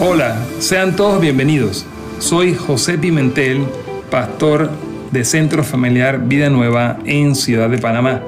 [0.00, 1.84] Hola, sean todos bienvenidos.
[2.20, 3.66] Soy José Pimentel,
[4.12, 4.70] pastor
[5.10, 8.22] de Centro Familiar Vida Nueva en Ciudad de Panamá.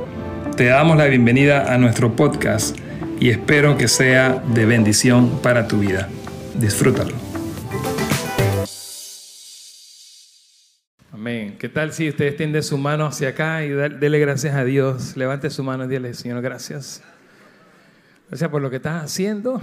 [0.56, 2.76] Te damos la bienvenida a nuestro podcast
[3.20, 6.08] y espero que sea de bendición para tu vida.
[6.56, 7.14] Disfrútalo.
[11.12, 11.54] Amén.
[11.56, 15.16] ¿Qué tal si usted extiende su mano hacia acá y dele gracias a Dios?
[15.16, 17.00] Levante su mano y dile, Señor, gracias.
[18.28, 19.62] Gracias por lo que estás haciendo.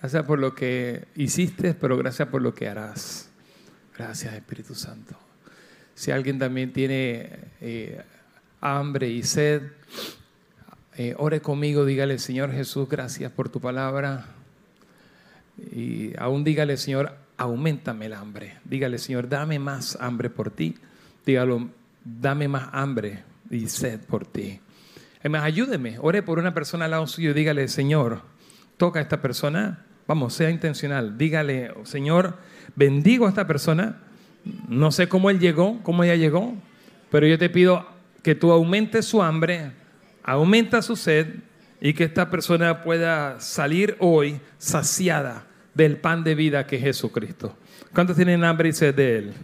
[0.00, 3.28] Gracias por lo que hiciste, pero gracias por lo que harás.
[3.96, 5.16] Gracias, Espíritu Santo.
[5.96, 7.30] Si alguien también tiene
[7.60, 8.00] eh,
[8.60, 9.62] hambre y sed,
[10.96, 14.26] eh, ore conmigo, dígale, Señor Jesús, gracias por tu palabra.
[15.72, 18.58] Y aún dígale, Señor, aumentame el hambre.
[18.64, 20.76] Dígale, Señor, dame más hambre por ti.
[21.26, 21.70] Dígalo,
[22.04, 24.60] dame más hambre y sed por ti.
[25.18, 25.98] Además, ayúdeme.
[26.00, 27.34] Ore por una persona al lado suyo.
[27.34, 28.22] Dígale, Señor,
[28.76, 31.18] toca a esta persona Vamos, sea intencional.
[31.18, 32.38] Dígale, Señor,
[32.74, 33.98] bendigo a esta persona.
[34.66, 36.54] No sé cómo él llegó, cómo ella llegó,
[37.10, 37.86] pero yo te pido
[38.22, 39.70] que tú aumentes su hambre,
[40.24, 41.26] aumenta su sed
[41.82, 47.54] y que esta persona pueda salir hoy saciada del pan de vida que es Jesucristo.
[47.92, 49.34] ¿Cuántos tienen hambre y sed de Él?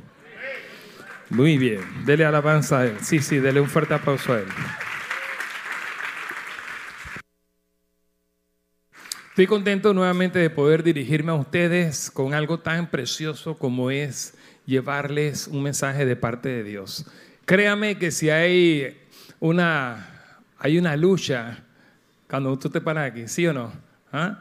[1.29, 2.97] Muy bien, dele alabanza a Él.
[3.03, 4.47] Sí, sí, dele un fuerte aplauso a Él.
[9.35, 15.49] Estoy contento nuevamente de poder dirigirme a ustedes con algo tan precioso como es llevarles
[15.49, 17.05] un mensaje de parte de Dios.
[17.45, 18.97] Créame que si hay
[19.41, 21.65] una, hay una lucha,
[22.31, 23.73] cuando tú te paras aquí, ¿sí o no?
[24.13, 24.39] ¿Ah?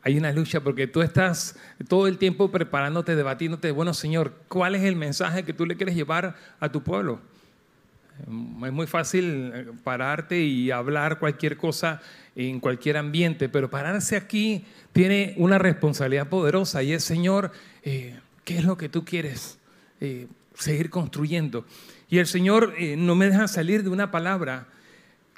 [0.00, 4.82] Hay una lucha porque tú estás todo el tiempo preparándote, debatiéndote, bueno Señor, ¿cuál es
[4.84, 7.20] el mensaje que tú le quieres llevar a tu pueblo?
[8.22, 12.00] Es muy fácil pararte y hablar cualquier cosa
[12.36, 18.58] en cualquier ambiente, pero pararse aquí tiene una responsabilidad poderosa y es, Señor, eh, ¿qué
[18.58, 19.58] es lo que tú quieres
[20.00, 21.66] eh, seguir construyendo?
[22.08, 24.66] Y el Señor eh, no me deja salir de una palabra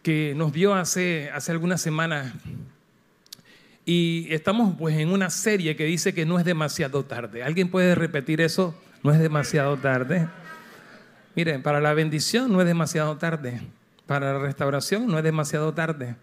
[0.03, 2.33] que nos dio hace, hace algunas semanas.
[3.87, 7.43] Y estamos pues en una serie que dice que no es demasiado tarde.
[7.43, 8.75] ¿Alguien puede repetir eso?
[9.03, 10.29] No es demasiado tarde.
[11.35, 13.61] Miren, para la bendición no es demasiado tarde.
[14.07, 16.17] Para la restauración no es demasiado tarde.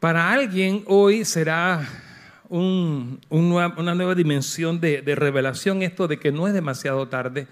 [0.00, 1.88] Para alguien hoy será
[2.48, 7.46] una nueva dimensión de, revelación esto de que no es demasiado tarde.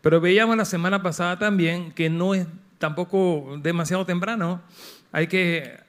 [0.00, 2.46] Pero veíamos la semana pasada también que no es
[2.78, 4.62] tampoco demasiado temprano.
[5.12, 5.80] Hay que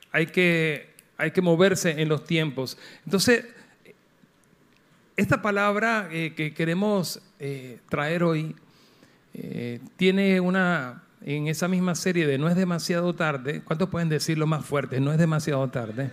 [1.41, 2.77] moverse en los tiempos.
[3.05, 3.45] Entonces,
[5.15, 8.55] esta palabra eh, que queremos eh, traer hoy
[9.33, 14.47] eh, tiene una en esa misma serie de No es demasiado tarde, ¿cuántos pueden decirlo
[14.47, 14.99] más fuerte?
[14.99, 16.11] No es demasiado tarde.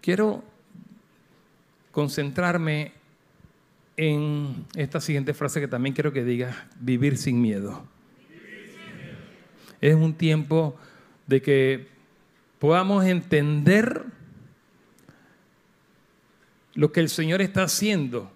[0.00, 0.42] Quiero
[1.92, 2.92] concentrarme
[3.96, 7.84] en esta siguiente frase que también quiero que digas, vivir sin miedo.
[9.80, 10.76] Es un tiempo
[11.26, 11.88] de que
[12.58, 14.04] podamos entender
[16.74, 18.32] lo que el Señor está haciendo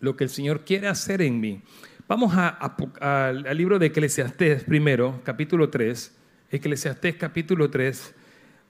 [0.00, 1.62] lo que el Señor quiere hacer en mí.
[2.06, 6.16] Vamos al libro de Eclesiastés primero, capítulo 3.
[6.50, 8.14] Eclesiastés capítulo 3.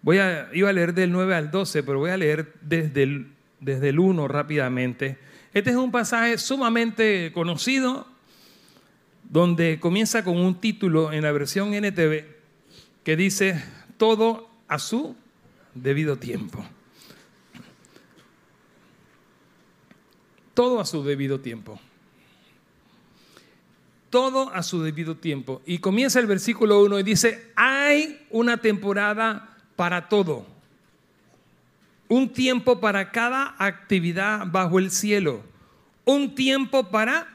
[0.02, 3.32] Voy a, iba a leer del 9 al 12, pero voy a leer desde el,
[3.60, 5.18] desde el 1 rápidamente.
[5.54, 8.06] Este es un pasaje sumamente conocido,
[9.24, 12.24] donde comienza con un título en la versión NTV
[13.04, 13.62] que dice,
[13.96, 15.16] todo a su
[15.74, 16.64] debido tiempo.
[20.58, 21.78] Todo a su debido tiempo.
[24.10, 25.62] Todo a su debido tiempo.
[25.64, 30.44] Y comienza el versículo 1 y dice, hay una temporada para todo.
[32.08, 35.44] Un tiempo para cada actividad bajo el cielo.
[36.04, 37.28] Un tiempo para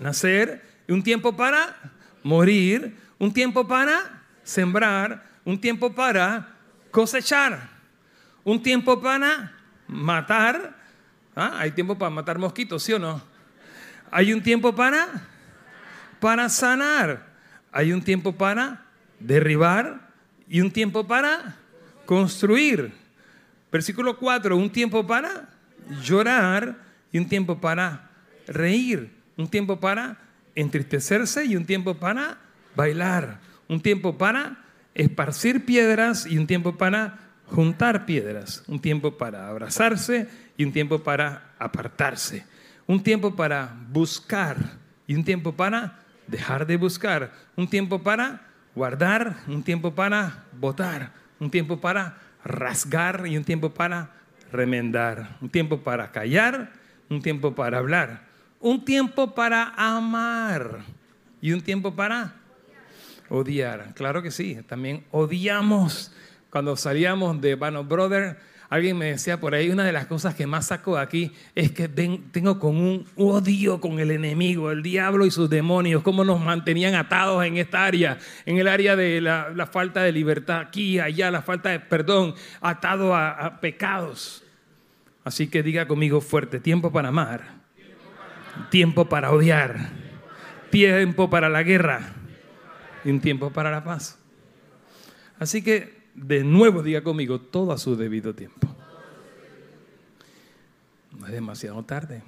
[0.00, 1.92] nacer, un tiempo para
[2.24, 6.56] morir, un tiempo para sembrar, un tiempo para
[6.90, 7.70] cosechar,
[8.42, 9.54] un tiempo para
[9.86, 10.85] matar,
[11.36, 11.58] ¿Ah?
[11.58, 13.20] Hay tiempo para matar mosquitos, ¿sí o no?
[14.10, 15.06] Hay un tiempo para,
[16.18, 17.26] para sanar.
[17.70, 18.86] Hay un tiempo para
[19.20, 20.00] derribar
[20.48, 21.56] y un tiempo para
[22.06, 22.90] construir.
[23.70, 25.50] Versículo 4, un tiempo para
[26.02, 26.76] llorar
[27.12, 28.10] y un tiempo para
[28.46, 29.12] reír.
[29.36, 30.16] Un tiempo para
[30.54, 32.38] entristecerse y un tiempo para
[32.74, 33.40] bailar.
[33.68, 38.62] Un tiempo para esparcir piedras y un tiempo para juntar piedras.
[38.66, 42.44] Un tiempo para abrazarse y un tiempo para apartarse,
[42.86, 44.56] un tiempo para buscar
[45.06, 48.42] y un tiempo para dejar de buscar, un tiempo para
[48.74, 54.10] guardar, un tiempo para votar, un tiempo para rasgar y un tiempo para
[54.52, 55.36] remendar.
[55.40, 56.72] Un tiempo para callar,
[57.08, 58.26] un tiempo para hablar.
[58.60, 60.80] Un tiempo para amar
[61.40, 62.34] y un tiempo para
[63.28, 63.92] odiar.
[63.94, 66.12] Claro que sí, también odiamos
[66.50, 68.36] cuando salíamos de Bano Brother
[68.68, 71.70] Alguien me decía por ahí, una de las cosas que más saco de aquí es
[71.70, 76.40] que tengo con un odio con el enemigo, el diablo y sus demonios, cómo nos
[76.40, 81.30] mantenían atados en esta área, en el área de la, falta de libertad, aquí, allá,
[81.30, 84.42] la falta de perdón, atado a, pecados.
[85.22, 87.42] Así que diga conmigo fuerte, tiempo para amar,
[88.70, 89.90] tiempo para odiar,
[90.70, 92.14] tiempo para la guerra
[93.04, 94.18] y un tiempo para la paz.
[95.38, 98.74] Así que de nuevo diga conmigo, todo a su debido tiempo.
[101.18, 102.22] No es demasiado tarde.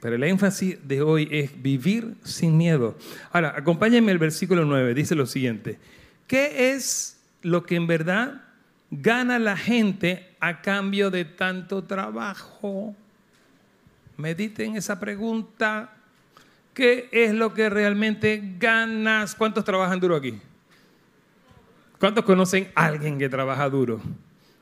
[0.00, 2.96] Pero el énfasis de hoy es vivir sin miedo.
[3.32, 4.92] Ahora, acompáñenme el versículo 9.
[4.92, 5.78] Dice lo siguiente.
[6.26, 8.42] ¿Qué es lo que en verdad
[8.90, 12.94] gana la gente a cambio de tanto trabajo?
[14.16, 15.94] Mediten esa pregunta.
[16.74, 19.34] ¿Qué es lo que realmente ganas?
[19.34, 20.38] ¿Cuántos trabajan duro aquí?
[21.98, 24.00] ¿Cuántos conocen a alguien que trabaja duro?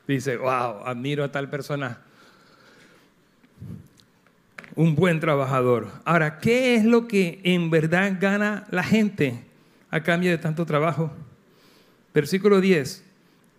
[0.07, 1.99] Dice, wow, admiro a tal persona.
[4.75, 5.91] Un buen trabajador.
[6.05, 9.43] Ahora, ¿qué es lo que en verdad gana la gente
[9.89, 11.11] a cambio de tanto trabajo?
[12.13, 13.03] Versículo 10.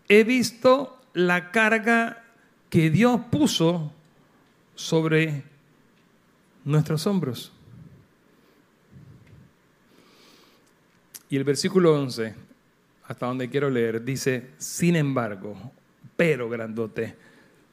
[0.08, 2.24] He visto la carga
[2.68, 3.92] que Dios puso
[4.74, 5.44] sobre
[6.64, 7.52] nuestros hombros.
[11.30, 12.43] Y el versículo 11
[13.06, 15.72] hasta donde quiero leer, dice, sin embargo,
[16.16, 17.14] pero grandote.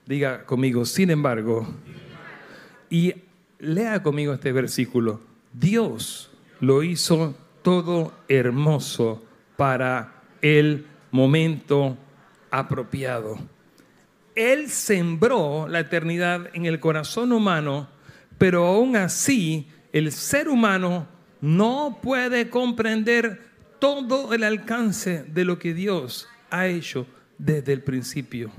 [0.06, 1.68] Diga conmigo, sin embargo.
[2.90, 3.14] Y
[3.60, 5.22] lea conmigo este versículo.
[5.54, 9.24] Dios lo hizo todo hermoso
[9.56, 11.98] para el momento
[12.50, 13.38] apropiado.
[14.36, 17.88] Él sembró la eternidad en el corazón humano,
[18.38, 21.08] pero aún así el ser humano
[21.42, 23.51] no puede comprender
[23.82, 27.08] todo el alcance de lo que Dios ha hecho
[27.40, 28.52] desde el principio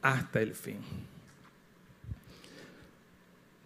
[0.00, 0.76] hasta el fin.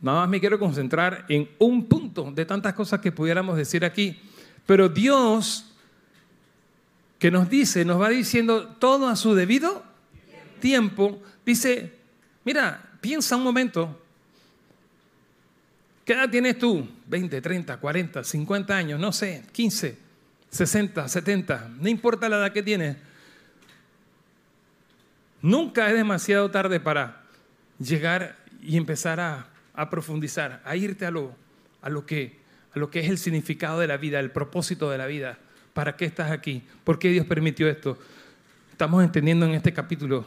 [0.00, 4.19] Nada más me quiero concentrar en un punto de tantas cosas que pudiéramos decir aquí,
[4.64, 5.70] pero Dios
[7.19, 9.84] que nos dice, nos va diciendo todo a su debido
[10.60, 11.93] tiempo, dice,
[12.43, 14.00] mira, piensa un momento,
[16.06, 16.88] ¿qué edad tienes tú?
[17.06, 20.04] 20, 30, 40, 50 años, no sé, 15.
[20.55, 22.97] 60, 70, no importa la edad que tienes,
[25.43, 27.25] nunca es demasiado tarde para
[27.81, 29.49] llegar y empezar a,
[29.91, 31.35] profundizar, a irte a lo,
[31.83, 32.39] a, lo que,
[32.73, 35.39] a lo que es el significado de la vida, el propósito de la vida.
[35.73, 36.62] ¿Para qué estás aquí?
[36.85, 37.99] ¿Por qué Dios permitió esto?
[38.71, 40.25] Estamos entendiendo en este capítulo,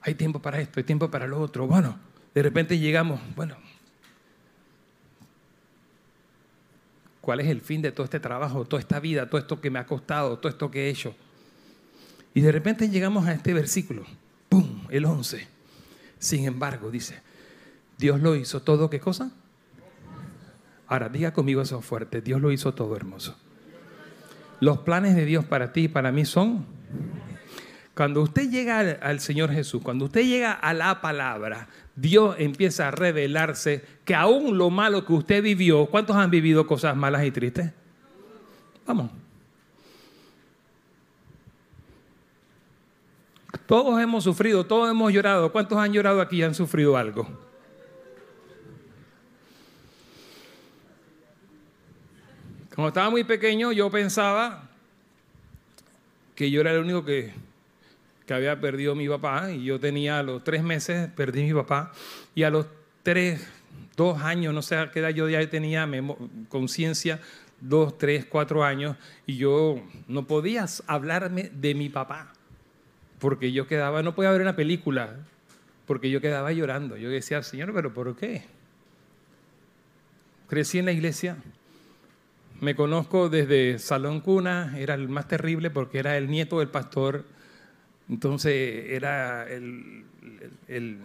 [0.00, 1.66] hay tiempo para esto, hay tiempo para lo otro.
[1.66, 1.98] Bueno,
[2.32, 3.58] de repente llegamos, bueno,
[7.24, 9.78] ¿Cuál es el fin de todo este trabajo, toda esta vida, todo esto que me
[9.78, 11.14] ha costado, todo esto que he hecho?
[12.34, 14.04] Y de repente llegamos a este versículo,
[14.50, 14.86] ¡pum!
[14.90, 15.48] El 11.
[16.18, 17.22] Sin embargo, dice,
[17.96, 19.32] Dios lo hizo todo, ¿qué cosa?
[20.86, 23.34] Ahora, diga conmigo eso fuerte, Dios lo hizo todo hermoso.
[24.60, 26.66] Los planes de Dios para ti y para mí son...
[27.94, 32.90] Cuando usted llega al Señor Jesús, cuando usted llega a la palabra, Dios empieza a
[32.90, 37.70] revelarse que aún lo malo que usted vivió, ¿cuántos han vivido cosas malas y tristes?
[38.84, 39.10] Vamos.
[43.66, 45.52] Todos hemos sufrido, todos hemos llorado.
[45.52, 47.26] ¿Cuántos han llorado aquí y han sufrido algo?
[52.74, 54.68] Cuando estaba muy pequeño yo pensaba
[56.34, 57.32] que yo era el único que
[58.26, 61.92] que había perdido mi papá y yo tenía a los tres meses, perdí mi papá
[62.34, 62.66] y a los
[63.02, 63.46] tres,
[63.96, 65.88] dos años, no sé a qué edad yo ya tenía
[66.48, 67.20] conciencia,
[67.60, 72.32] dos, tres, cuatro años y yo no podía hablarme de mi papá
[73.18, 75.16] porque yo quedaba, no podía ver una película
[75.86, 76.96] porque yo quedaba llorando.
[76.96, 78.42] Yo decía, Señor, pero ¿por qué?
[80.48, 81.36] Crecí en la iglesia,
[82.60, 87.24] me conozco desde Salón Cuna, era el más terrible porque era el nieto del pastor
[88.08, 90.04] entonces era el,
[90.68, 90.98] el,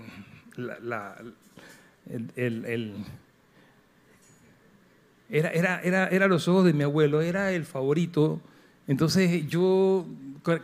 [5.29, 8.41] era, era, era, era, los ojos de mi abuelo, era el favorito.
[8.87, 10.05] Entonces yo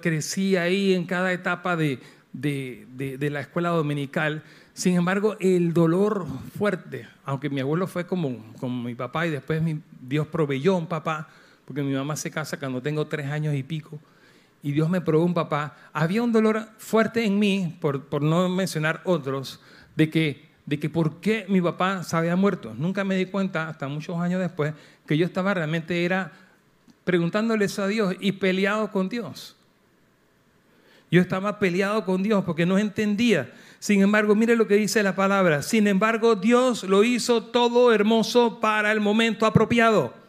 [0.01, 1.99] crecí ahí en cada etapa de,
[2.33, 4.43] de, de, la escuela dominical.
[4.73, 6.25] Sin embargo, el dolor
[6.57, 10.87] fuerte, aunque mi abuelo fue como, como mi papá y después mi, Dios proveyó un
[10.87, 11.29] papá,
[11.65, 13.99] porque mi mamá se casa cuando tengo tres años y pico.
[14.65, 18.49] Y Dios me probó un papá, había un dolor fuerte en mí, por, por no
[18.49, 19.61] mencionar otros,
[19.95, 22.73] de que, de que por qué mi papá se había muerto.
[22.75, 24.73] Nunca me di cuenta, hasta muchos años después,
[25.05, 26.31] que yo estaba realmente era
[27.03, 29.55] preguntándole eso a Dios y peleado con Dios.
[31.11, 33.53] Yo estaba peleado con Dios porque no entendía.
[33.77, 35.61] Sin embargo, mire lo que dice la palabra.
[35.61, 40.24] Sin embargo, Dios lo hizo todo hermoso para el momento apropiado.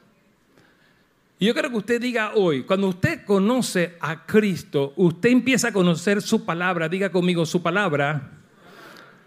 [1.38, 5.72] Y yo quiero que usted diga hoy, cuando usted conoce a Cristo, usted empieza a
[5.72, 6.88] conocer su palabra.
[6.88, 8.30] Diga conmigo, su palabra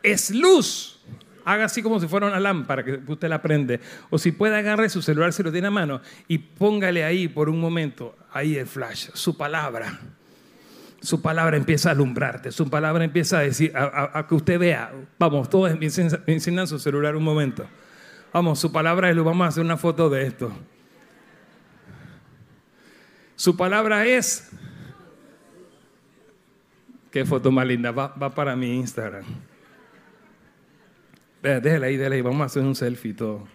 [0.02, 1.00] es luz.
[1.46, 3.80] Haga así como si fuera una lámpara que usted la prende.
[4.10, 7.48] O si puede agarre su celular si lo tiene a mano y póngale ahí por
[7.48, 10.00] un momento, ahí el flash, su palabra
[11.02, 15.50] su palabra empieza a alumbrarte, su palabra empieza a decir, a, que usted vea, vamos,
[15.50, 15.72] todos
[16.28, 17.66] enciendan su celular un momento.
[18.34, 20.52] Vamos, su palabra es lo vamos a hacer una foto de esto.
[23.40, 24.50] Su palabra es,
[27.10, 29.24] qué foto más linda, va, para mi Instagram.
[31.42, 33.48] Déjela ahí, déjela ahí, vamos a hacer un selfie todo.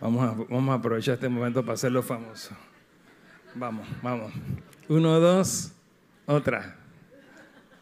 [0.00, 2.56] Vamos a, vamos a aprovechar este momento para hacerlo famoso.
[3.54, 4.32] Vamos, vamos.
[4.88, 5.72] Uno, dos,
[6.24, 6.78] otra.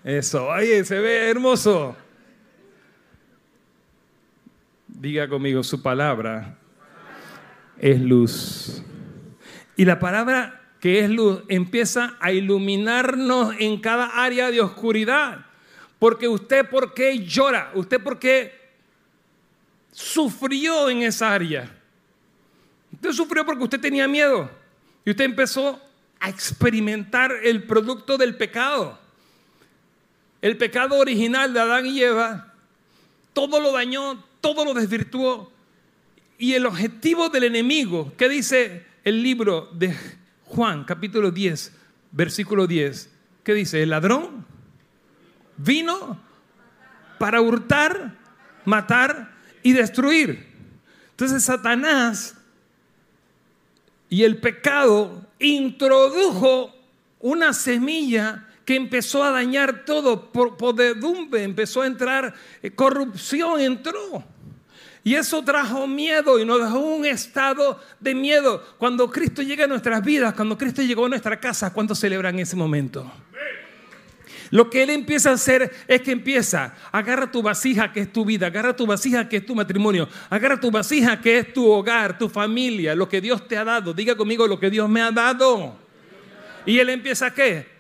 [0.03, 1.97] Eso, oye, se ve hermoso.
[4.89, 6.59] Diga conmigo, su palabra
[7.79, 8.83] es luz.
[9.77, 15.47] Y la palabra que es luz empieza a iluminarnos en cada área de oscuridad.
[15.99, 17.73] Porque usted, ¿por qué llora?
[17.75, 18.53] ¿Usted por qué
[19.91, 21.75] sufrió en esa área?
[22.93, 24.51] Usted sufrió porque usted tenía miedo.
[25.07, 25.81] Y usted empezó
[26.21, 28.99] a experimentar el producto del pecado.
[30.43, 32.53] El pecado original de Adán y Eva,
[33.33, 35.51] todo lo dañó, todo lo desvirtuó.
[36.37, 39.95] Y el objetivo del enemigo, ¿qué dice el libro de
[40.45, 41.73] Juan, capítulo 10,
[42.11, 43.11] versículo 10?
[43.45, 43.83] ¿Qué dice?
[43.83, 44.47] El ladrón
[45.59, 46.19] vino
[47.19, 48.17] para hurtar,
[48.65, 49.33] matar
[49.63, 50.47] y destruir.
[51.11, 52.35] Entonces Satanás
[54.09, 56.75] y el pecado introdujo
[57.21, 64.25] una semilla que empezó a dañar todo, por podedumbre, empezó a entrar, eh, corrupción entró.
[65.07, 68.65] Y eso trajo miedo y nos dejó un estado de miedo.
[68.79, 72.57] Cuando Cristo llega a nuestras vidas, cuando Cristo llegó a nuestra casa, ¿cuánto celebran ese
[72.57, 73.13] momento?
[74.51, 78.25] Lo que Él empieza a hacer es que empieza, agarra tu vasija que es tu
[78.25, 82.17] vida, agarra tu vasija que es tu matrimonio, agarra tu vasija que es tu hogar,
[82.17, 83.93] tu familia, lo que Dios te ha dado.
[83.93, 85.77] Diga conmigo lo que Dios me ha dado.
[86.65, 87.74] Y Él empieza a qué?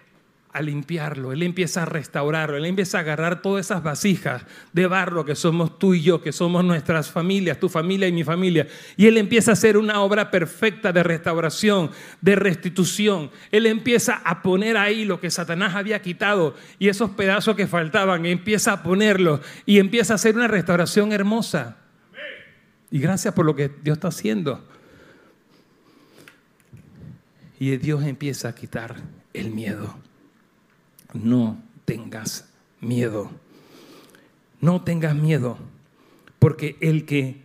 [0.54, 5.25] A limpiarlo, Él empieza a restaurarlo, Él empieza a agarrar todas esas vasijas de barro
[5.25, 8.68] que somos tú y yo, que somos nuestras familias, tu familia y mi familia.
[8.96, 13.32] Y Él empieza a hacer una obra perfecta de restauración, de restitución.
[13.50, 18.25] Él empieza a poner ahí lo que Satanás había quitado y esos pedazos que faltaban,
[18.25, 21.78] empieza a ponerlos y empieza a hacer una restauración hermosa.
[22.92, 24.64] Y gracias por lo que Dios está haciendo.
[27.58, 28.94] Y Dios empieza a quitar
[29.32, 29.96] el miedo
[31.14, 31.56] no
[31.87, 32.47] tengas
[32.80, 33.30] miedo.
[34.61, 35.56] No tengas miedo,
[36.38, 37.42] porque el que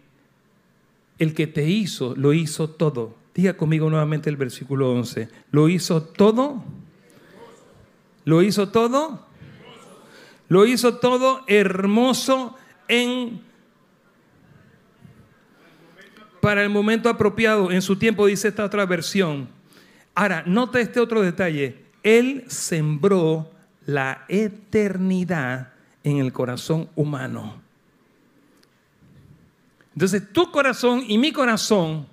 [1.17, 3.15] el que te hizo lo hizo todo.
[3.35, 5.29] Diga conmigo nuevamente el versículo 11.
[5.51, 6.63] Lo hizo todo.
[8.25, 9.25] Lo hizo todo.
[10.47, 12.55] Lo hizo todo hermoso
[12.87, 13.41] en
[16.41, 19.49] para el momento apropiado, en su tiempo, dice esta otra versión.
[20.15, 21.83] Ahora, nota este otro detalle.
[22.01, 23.51] Él sembró
[23.85, 27.61] la eternidad en el corazón humano.
[29.93, 32.07] Entonces tu corazón y mi corazón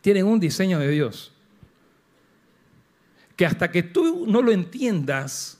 [0.00, 1.32] tienen un diseño de Dios.
[3.36, 5.58] Que hasta que tú no lo entiendas,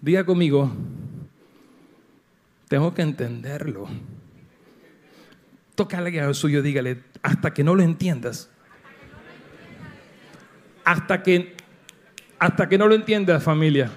[0.00, 0.70] diga conmigo,
[2.68, 3.88] tengo que entenderlo.
[5.74, 8.50] Toca a al suyo, dígale, hasta que no lo entiendas.
[10.84, 11.56] Hasta que
[12.44, 13.90] hasta que no lo entiendas, familia.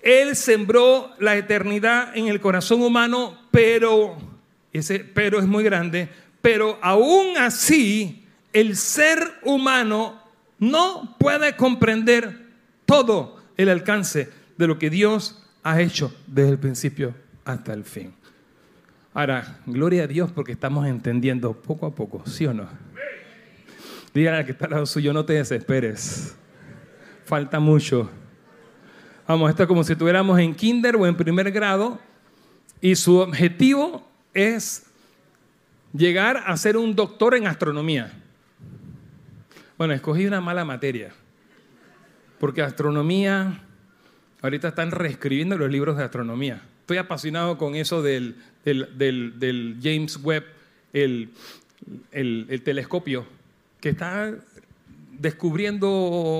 [0.00, 4.16] Él sembró la eternidad en el corazón humano, pero,
[4.72, 6.08] ese pero es muy grande,
[6.40, 10.18] pero aún así el ser humano
[10.58, 12.46] no puede comprender
[12.86, 17.14] todo el alcance de lo que Dios ha hecho desde el principio
[17.44, 18.14] hasta el fin.
[19.12, 22.85] Ahora, gloria a Dios porque estamos entendiendo poco a poco, ¿sí o no?
[24.16, 26.34] Dígale al que está al suyo, no te desesperes.
[27.26, 28.08] Falta mucho.
[29.28, 32.00] Vamos, esto es como si estuviéramos en kinder o en primer grado
[32.80, 34.86] y su objetivo es
[35.92, 38.10] llegar a ser un doctor en astronomía.
[39.76, 41.12] Bueno, escogí una mala materia,
[42.40, 43.60] porque astronomía,
[44.40, 46.62] ahorita están reescribiendo los libros de astronomía.
[46.80, 50.44] Estoy apasionado con eso del, del, James Webb,
[50.94, 51.28] el,
[52.12, 53.35] el telescopio,
[53.86, 54.32] que está
[55.12, 55.88] descubriendo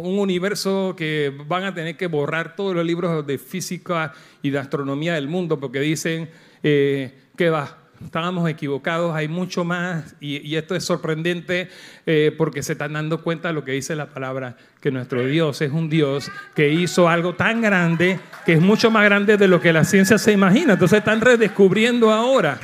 [0.00, 4.12] un universo que van a tener que borrar todos los libros de física
[4.42, 6.28] y de astronomía del mundo porque dicen
[6.64, 11.68] eh, que va, estábamos equivocados, hay mucho más y, esto es sorprendente
[12.04, 15.62] eh, porque se están dando cuenta de lo que dice la palabra, que nuestro Dios
[15.62, 19.60] es un Dios que hizo algo tan grande, que es mucho más grande de lo
[19.60, 22.58] que la ciencia se imagina, entonces están redescubriendo ahora.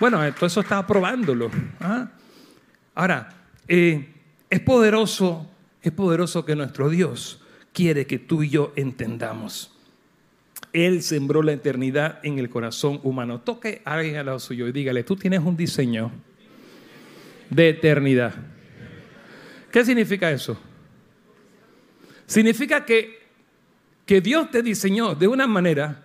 [0.00, 1.50] Bueno, todo eso está probándolo.
[1.80, 2.08] ¿ah?
[2.94, 4.12] Ahora, eh,
[4.50, 5.50] es poderoso,
[5.82, 7.42] es poderoso que nuestro Dios
[7.72, 9.72] quiere que tú y yo entendamos.
[10.72, 13.40] Él sembró la eternidad en el corazón humano.
[13.40, 16.10] Toque a alguien al lado suyo y dígale, tú tienes un diseño
[17.50, 18.34] de eternidad.
[19.70, 20.58] ¿Qué significa eso?
[22.26, 23.20] Significa que,
[24.06, 26.04] que Dios te diseñó de una manera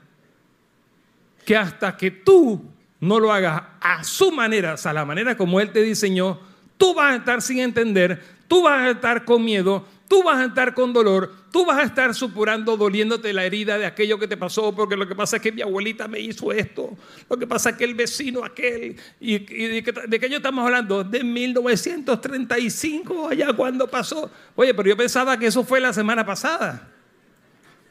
[1.45, 2.63] que hasta que tú
[2.99, 6.39] no lo hagas a su manera, o sea, la manera como Él te diseñó,
[6.79, 10.45] tú vas a estar sin entender, tú vas a estar con miedo, tú vas a
[10.45, 14.38] estar con dolor, tú vas a estar supurando, doliéndote la herida de aquello que te
[14.38, 16.98] pasó, porque lo que pasa es que mi abuelita me hizo esto,
[17.29, 21.21] lo que pasa es que el vecino aquel, y, de, qué, de, estamos hablando, de
[21.21, 24.31] 1935, allá cuando pasó.
[24.55, 26.93] Oye, pero yo pensaba que eso fue la semana pasada.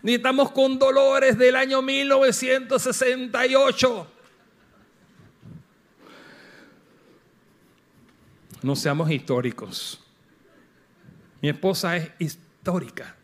[0.01, 4.13] Ni estamos con dolores del año 1968.
[8.63, 10.05] No seamos históricos.
[11.41, 13.15] Mi esposa es histórica.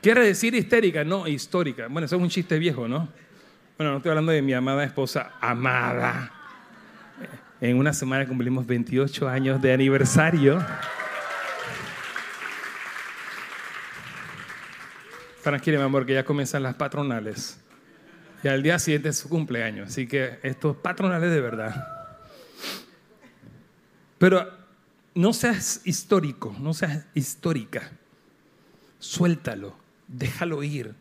[0.00, 1.02] ¿Quiere decir histérica?
[1.02, 1.88] No, histórica.
[1.88, 3.08] Bueno, eso es un chiste viejo, ¿no?
[3.76, 6.30] Bueno, no estoy hablando de mi amada esposa, amada.
[7.60, 10.64] En una semana cumplimos 28 años de aniversario.
[15.42, 17.60] Tranquila, mi amor, que ya comienzan las patronales.
[18.42, 19.88] Y al día siguiente es su cumpleaños.
[19.88, 21.93] Así que estos patronales de verdad.
[24.24, 24.50] Pero
[25.14, 27.92] no seas histórico, no seas histórica.
[28.98, 29.76] Suéltalo,
[30.08, 30.94] déjalo ir.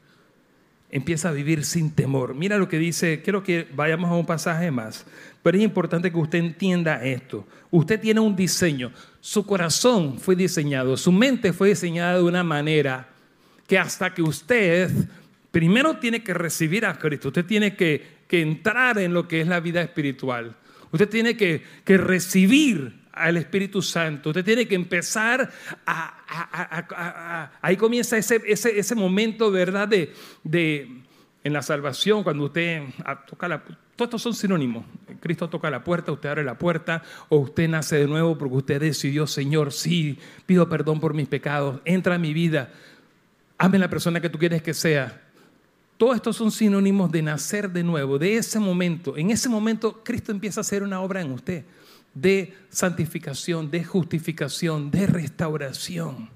[0.92, 2.36] Empieza a vivir sin temor.
[2.36, 5.06] Mira lo que dice, quiero que vayamos a un pasaje más,
[5.42, 7.48] pero es importante que usted entienda esto.
[7.72, 13.08] Usted tiene un diseño, su corazón fue diseñado, su mente fue diseñada de una manera
[13.68, 14.92] que hasta que usted
[15.50, 19.62] primero tiene que recibir a Cristo, usted tiene que, entrar en lo que es la
[19.62, 20.58] vida espiritual,
[20.92, 24.30] usted tiene que, que recibir al Espíritu Santo.
[24.30, 25.50] Usted tiene que empezar
[25.86, 27.52] a...
[27.62, 29.88] ahí comienza ese, ese, ese, momento, ¿verdad?
[29.88, 31.04] De, de,
[31.44, 32.84] en la salvación, cuando usted
[33.28, 33.64] toca la...
[33.96, 34.86] Todos estos son sinónimos.
[35.20, 38.82] Cristo toca la puerta, usted abre la puerta, o usted nace de nuevo porque usted
[38.82, 42.72] decidió, Señor, sí, pido perdón por mis pecados, entra en mi vida,
[43.60, 45.22] hazme la persona que tú quieres que sea.
[45.98, 49.16] Todos estos son sinónimos de nacer de nuevo, de ese momento.
[49.16, 51.64] En ese momento Cristo empieza a hacer una obra en usted
[52.14, 56.30] de santificación, de justificación, de restauración.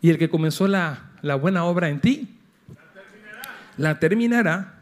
[0.00, 2.38] Y el que comenzó la, buena obra en ti,
[3.76, 4.74] la terminará.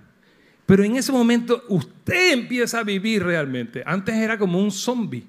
[0.64, 3.82] Pero en ese momento usted empieza a vivir realmente.
[3.86, 5.26] Antes era como un zombie.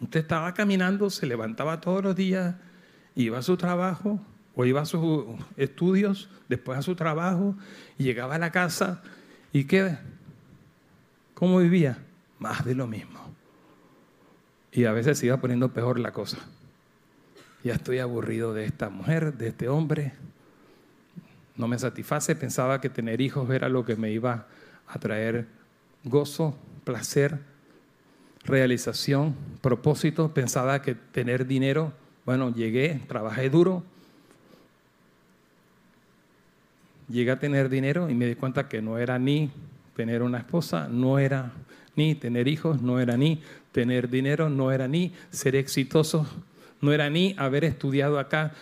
[0.00, 2.54] Usted estaba caminando, se levantaba todos los días,
[3.14, 4.20] iba a su trabajo
[4.54, 5.24] o iba a sus
[5.56, 7.56] estudios, después a su trabajo,
[7.98, 9.02] llegaba a la casa
[9.52, 9.96] y ¿qué?
[11.34, 11.98] ¿Cómo vivía?
[12.38, 13.20] Más de lo mismo.
[14.72, 16.38] Y a veces iba poniendo peor la cosa.
[17.62, 20.12] Ya estoy aburrido de esta mujer, de este hombre.
[21.56, 24.46] No me satisface, pensaba que tener hijos era lo que me iba
[24.86, 25.46] a traer
[26.02, 27.38] gozo, placer,
[28.44, 30.34] realización, propósito.
[30.34, 31.92] Pensaba que tener dinero,
[32.26, 33.84] bueno, llegué, trabajé duro,
[37.08, 39.50] llegué a tener dinero y me di cuenta que no era ni
[39.96, 41.52] tener una esposa, no era
[41.96, 43.40] ni tener hijos, no era ni
[43.72, 46.26] tener dinero, no era ni ser exitoso,
[46.80, 48.52] no era ni haber estudiado acá.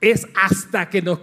[0.00, 1.20] Es hasta que, nos,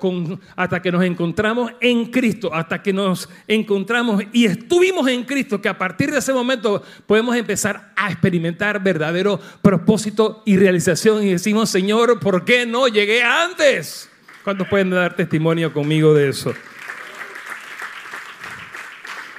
[0.56, 5.70] hasta que nos encontramos en Cristo, hasta que nos encontramos y estuvimos en Cristo, que
[5.70, 11.24] a partir de ese momento podemos empezar a experimentar verdadero propósito y realización.
[11.24, 14.10] Y decimos, Señor, ¿por qué no llegué antes?
[14.44, 16.52] ¿Cuántos pueden dar testimonio conmigo de eso?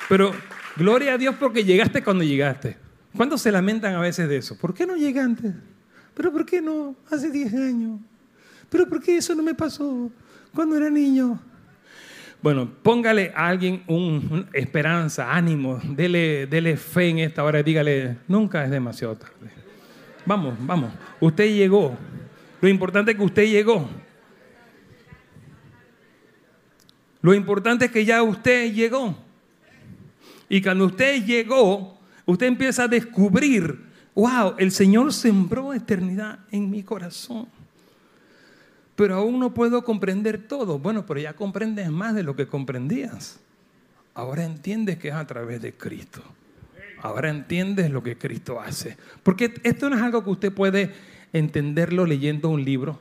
[0.08, 0.32] Pero
[0.76, 2.76] Gloria a Dios porque llegaste cuando llegaste.
[3.16, 4.56] ¿Cuántos se lamentan a veces de eso?
[4.56, 5.52] ¿Por qué no llegué antes?
[6.14, 6.96] ¿Pero por qué no?
[7.10, 8.00] Hace 10 años.
[8.70, 10.10] ¿Pero por qué eso no me pasó
[10.54, 11.38] cuando era niño?
[12.42, 18.18] Bueno, póngale a alguien una esperanza, ánimo, dele, dele fe en esta hora y dígale,
[18.26, 19.50] nunca es demasiado tarde.
[20.26, 20.92] Vamos, vamos.
[21.20, 21.96] Usted llegó.
[22.60, 23.88] Lo importante es que usted llegó.
[27.20, 29.16] Lo importante es que ya usted llegó.
[30.52, 36.82] Y cuando usted llegó, usted empieza a descubrir, wow, el Señor sembró eternidad en mi
[36.82, 37.48] corazón.
[38.94, 40.78] Pero aún no puedo comprender todo.
[40.78, 43.40] Bueno, pero ya comprendes más de lo que comprendías.
[44.12, 46.22] Ahora entiendes que es a través de Cristo.
[47.00, 48.98] Ahora entiendes lo que Cristo hace.
[49.22, 50.92] Porque esto no es algo que usted puede
[51.32, 53.00] entenderlo leyendo un libro.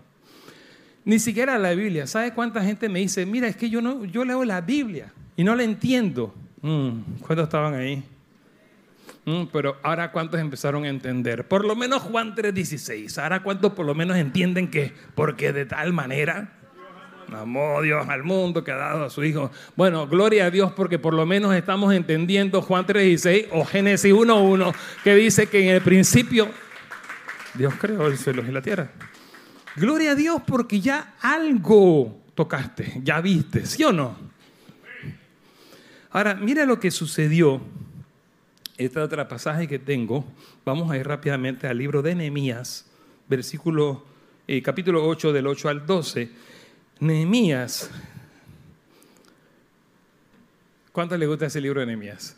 [1.03, 2.07] Ni siquiera la Biblia.
[2.07, 5.43] ¿Sabe cuánta gente me dice, mira, es que yo, no, yo leo la Biblia y
[5.43, 6.33] no la entiendo?
[6.61, 8.03] Mm, ¿Cuántos estaban ahí?
[9.25, 11.47] Mm, pero ahora cuántos empezaron a entender.
[11.47, 13.17] Por lo menos Juan 3:16.
[13.17, 16.57] Ahora cuántos por lo menos entienden que porque de tal manera
[17.31, 19.51] amó Dios al mundo que ha dado a su Hijo.
[19.75, 24.73] Bueno, gloria a Dios porque por lo menos estamos entendiendo Juan 3:16 o Génesis 1:1
[25.03, 26.49] que dice que en el principio
[27.53, 28.91] Dios creó el cielo y la tierra.
[29.75, 34.30] Gloria a Dios porque ya algo tocaste, ya viste, ¿sí o no?
[36.11, 37.61] Ahora, mira lo que sucedió.
[38.77, 40.25] Esta otra pasaje que tengo,
[40.65, 42.89] vamos a ir rápidamente al libro de Nehemías,
[43.29, 44.05] versículo,
[44.47, 46.31] eh, capítulo 8, del 8 al 12.
[46.99, 47.89] Nehemías.
[50.91, 52.35] ¿Cuánto le gusta ese libro de Nehemías?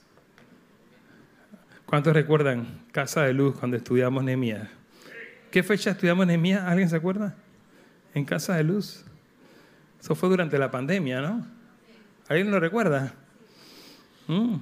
[1.86, 4.68] ¿Cuántos recuerdan Casa de Luz cuando estudiamos Nehemías?
[5.50, 6.64] ¿Qué fecha estudiamos Nehemías?
[6.64, 7.36] ¿Alguien se acuerda?
[8.14, 9.04] En Casa de Luz.
[10.00, 11.48] Eso fue durante la pandemia, ¿no?
[12.28, 13.16] ¿Alguien lo recuerda?
[14.28, 14.56] Mm.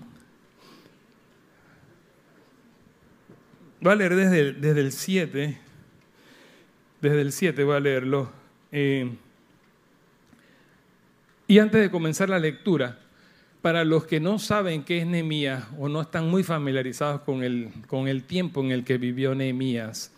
[3.84, 5.58] A leer desde el, desde el 7.
[7.02, 8.32] Desde el 7 voy a leerlo.
[8.72, 9.10] Eh,
[11.48, 13.00] y antes de comenzar la lectura,
[13.62, 17.72] para los que no saben qué es Nehemías o no están muy familiarizados con el,
[17.88, 20.12] con el tiempo en el que vivió Nehemías,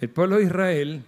[0.00, 1.02] El pueblo de Israel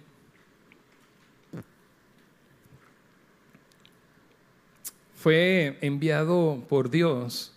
[5.21, 7.53] fue enviado por Dios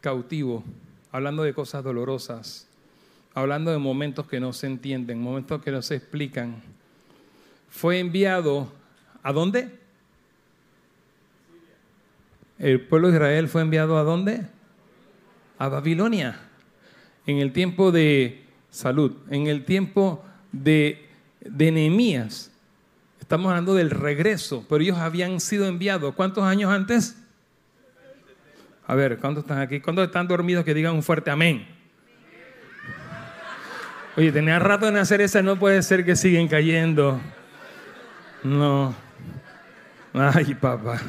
[0.00, 0.64] cautivo,
[1.12, 2.66] hablando de cosas dolorosas,
[3.34, 6.60] hablando de momentos que no se entienden, momentos que no se explican.
[7.70, 8.72] Fue enviado
[9.22, 9.78] a dónde?
[12.58, 14.48] El pueblo de Israel fue enviado a dónde?
[15.58, 16.40] A Babilonia.
[17.26, 21.06] En el tiempo de salud, en el tiempo de,
[21.42, 21.70] de
[23.24, 26.14] Estamos hablando del regreso, pero ellos habían sido enviados.
[26.14, 27.16] ¿Cuántos años antes?
[28.86, 29.80] A ver, ¿cuántos están aquí?
[29.80, 31.66] ¿Cuántos están dormidos que digan un fuerte amén?
[34.18, 37.18] Oye, tenía rato de hacer esa, no puede ser que siguen cayendo.
[38.42, 38.94] No.
[40.12, 41.00] Ay, papá.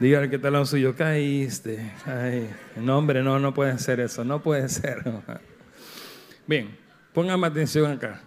[0.00, 1.92] Dígale que tal lo suyo, caíste.
[2.04, 5.04] Ay, no, hombre, no, no puede ser eso, no puede ser.
[6.48, 6.76] Bien,
[7.12, 8.20] Póngame atención acá.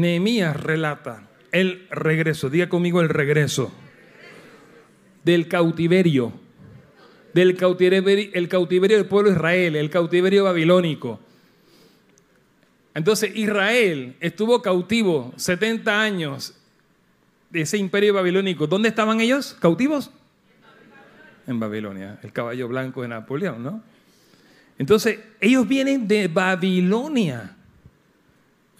[0.00, 3.72] Nehemías relata el regreso, diga conmigo el regreso
[5.24, 6.32] del cautiverio,
[7.32, 11.20] del cautiverio, el cautiverio del pueblo de Israel, el cautiverio babilónico.
[12.94, 16.54] Entonces Israel estuvo cautivo 70 años
[17.50, 18.66] de ese imperio babilónico.
[18.66, 19.56] ¿Dónde estaban ellos?
[19.60, 20.10] ¿Cautivos?
[21.46, 23.82] En Babilonia, el caballo blanco de Napoleón, ¿no?
[24.78, 27.56] Entonces, ellos vienen de Babilonia.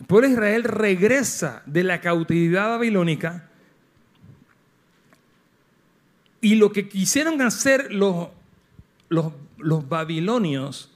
[0.01, 3.49] El pueblo Israel regresa de la cautividad babilónica
[6.41, 8.29] y lo que quisieron hacer los,
[9.09, 10.91] los, los babilonios,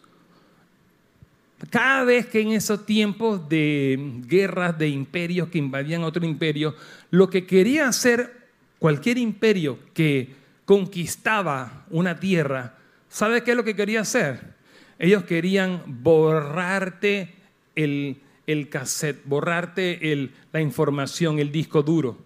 [1.71, 6.75] cada vez que en esos tiempos de guerras de imperios que invadían otro imperio,
[7.11, 10.35] lo que quería hacer cualquier imperio que
[10.65, 12.77] conquistaba una tierra,
[13.09, 14.55] ¿sabe qué es lo que quería hacer?
[14.99, 17.35] Ellos querían borrarte
[17.75, 18.21] el,
[18.69, 22.19] cassette, borrarte la información, el disco duro.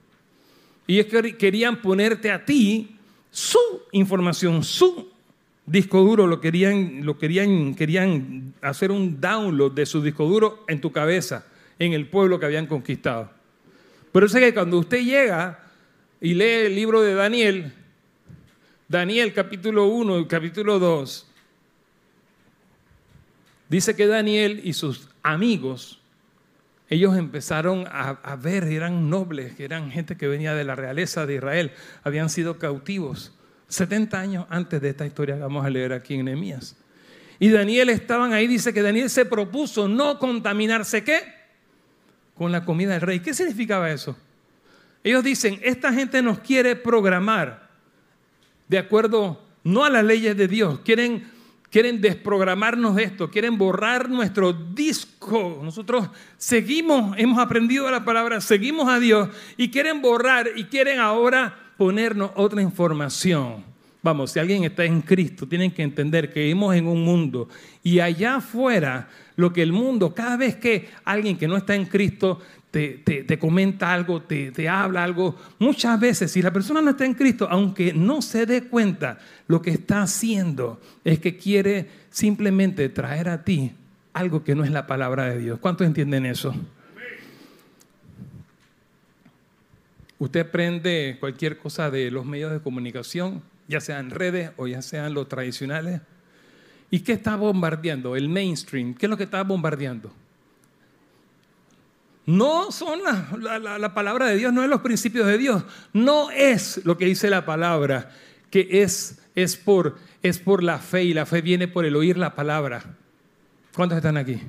[0.86, 2.96] Y ellos querían ponerte a ti
[3.30, 3.58] su
[3.92, 5.10] información, su
[5.66, 10.80] disco duro, lo querían, lo querían, querían hacer un download de su disco duro en
[10.80, 11.46] tu cabeza,
[11.78, 13.30] en el pueblo que habían conquistado.
[14.12, 15.64] Pero sé que cuando usted llega
[16.20, 17.72] y lee el libro de Daniel,
[18.88, 21.28] Daniel capítulo 1 y capítulo 2,
[23.72, 25.98] Dice que Daniel y sus amigos,
[26.92, 31.72] ellos empezaron a, ver, eran nobles, eran gente que venía de la realeza de Israel,
[32.04, 33.32] habían sido cautivos
[33.68, 36.76] 70 años antes de esta historia que vamos a leer aquí en Nehemías.
[37.38, 41.20] Y Daniel estaban ahí, dice que Daniel se propuso no contaminarse, ¿qué?
[42.34, 43.20] Con la comida del rey.
[43.20, 44.14] ¿Qué significaba eso?
[45.02, 47.70] Ellos dicen, esta gente nos quiere programar
[48.68, 51.31] de acuerdo no a las leyes de Dios, quieren
[51.72, 55.58] quieren desprogramarnos de esto, quieren borrar nuestro disco.
[55.64, 61.72] Nosotros seguimos, hemos aprendido la palabra, seguimos a Dios y quieren borrar y quieren ahora
[61.78, 63.71] ponernos otra información.
[64.02, 67.48] Vamos, si alguien está en Cristo, tienen que entender que vivimos en un mundo
[67.84, 71.86] y allá afuera, lo que el mundo, cada vez que alguien que no está en
[71.86, 72.40] Cristo
[72.72, 77.14] te, comenta algo, te, te habla algo, muchas veces si la persona no está en
[77.14, 83.28] Cristo, aunque no se dé cuenta, lo que está haciendo es que quiere simplemente traer
[83.28, 83.72] a ti
[84.14, 85.58] algo que no es la palabra de Dios.
[85.60, 86.54] ¿Cuántos entienden eso?
[90.18, 95.14] Usted prende cualquier cosa de los medios de comunicación ya sean redes o ya sean
[95.14, 96.00] los tradicionales.
[96.90, 98.16] ¿Y qué está bombardeando?
[98.16, 98.94] El mainstream.
[98.94, 100.12] ¿Qué es lo que está bombardeando?
[102.26, 105.64] No son la, palabra de Dios, no es los principios de Dios.
[105.92, 108.10] No es lo que dice la palabra,
[108.50, 112.18] que es, es, por, es por la fe y la fe viene por el oír
[112.18, 112.96] la palabra.
[113.74, 114.40] ¿Cuántos están aquí?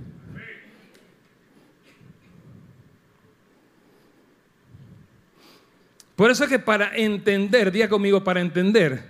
[6.24, 9.04] Por eso es que para entender, diga conmigo, para entender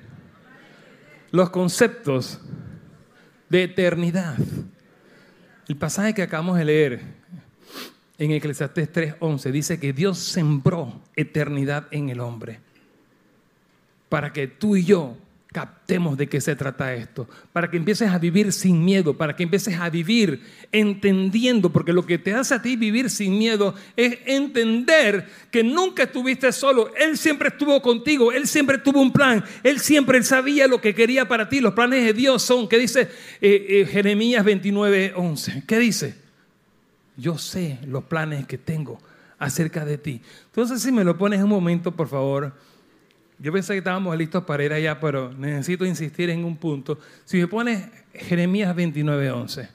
[1.29, 2.41] los conceptos
[3.49, 4.35] de eternidad.
[5.67, 7.01] El pasaje que acabamos de leer
[8.17, 12.61] en Eclesiastés 3:11 dice que Dios sembró eternidad en el hombre
[14.09, 15.15] para que tú y yo
[15.53, 19.43] captemos de qué se trata esto, para que empieces a vivir sin miedo, para que
[19.43, 24.17] empieces a vivir entendiendo, porque lo que te hace a ti vivir sin miedo es
[24.25, 29.79] entender que nunca estuviste solo, Él siempre estuvo contigo, Él siempre tuvo un plan, Él
[29.79, 33.01] siempre sabía lo que quería para ti, los planes de Dios son, ¿qué dice
[33.39, 35.63] eh, eh, Jeremías 29, 11?
[35.67, 36.15] ¿Qué dice?
[37.15, 38.99] Yo sé los planes que tengo
[39.37, 40.19] acerca de ti.
[40.47, 42.53] Entonces, si me lo pones un momento, por favor.
[43.43, 46.97] Yo pensé que estábamos listos para ir allá, pero necesito insistir en un punto.
[47.25, 49.67] Si me pones Jeremías 29:11,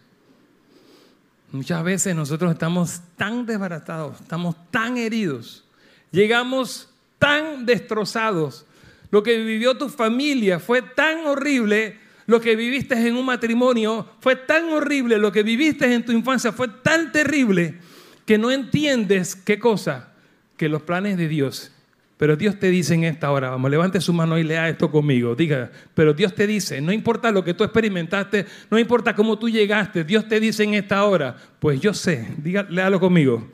[1.52, 5.66] muchas veces nosotros estamos tan desbaratados, estamos tan heridos,
[6.10, 8.64] llegamos tan destrozados.
[9.10, 14.34] Lo que vivió tu familia fue tan horrible, lo que viviste en un matrimonio fue
[14.34, 17.78] tan horrible, lo que viviste en tu infancia fue tan terrible
[18.24, 20.14] que no entiendes qué cosa,
[20.56, 21.72] que los planes de Dios
[22.18, 25.36] pero Dios te dice en esta hora, vamos, levante su mano y lea esto conmigo.
[25.36, 29.48] Diga, pero Dios te dice, no importa lo que tú experimentaste, no importa cómo tú
[29.48, 33.48] llegaste, Dios te dice en esta hora, pues yo sé, diga, léalo conmigo,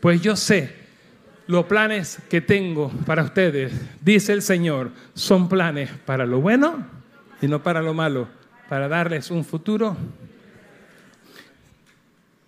[0.00, 0.80] pues yo sé
[1.46, 6.86] los planes que tengo para ustedes, dice el Señor, son planes para lo bueno
[7.40, 8.28] y no para lo malo,
[8.68, 9.96] para darles un futuro.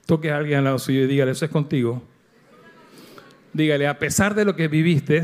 [0.04, 2.02] Toque a alguien al lado suyo y dígale, eso es contigo.
[3.54, 5.22] Dígale, a pesar de lo que viviste,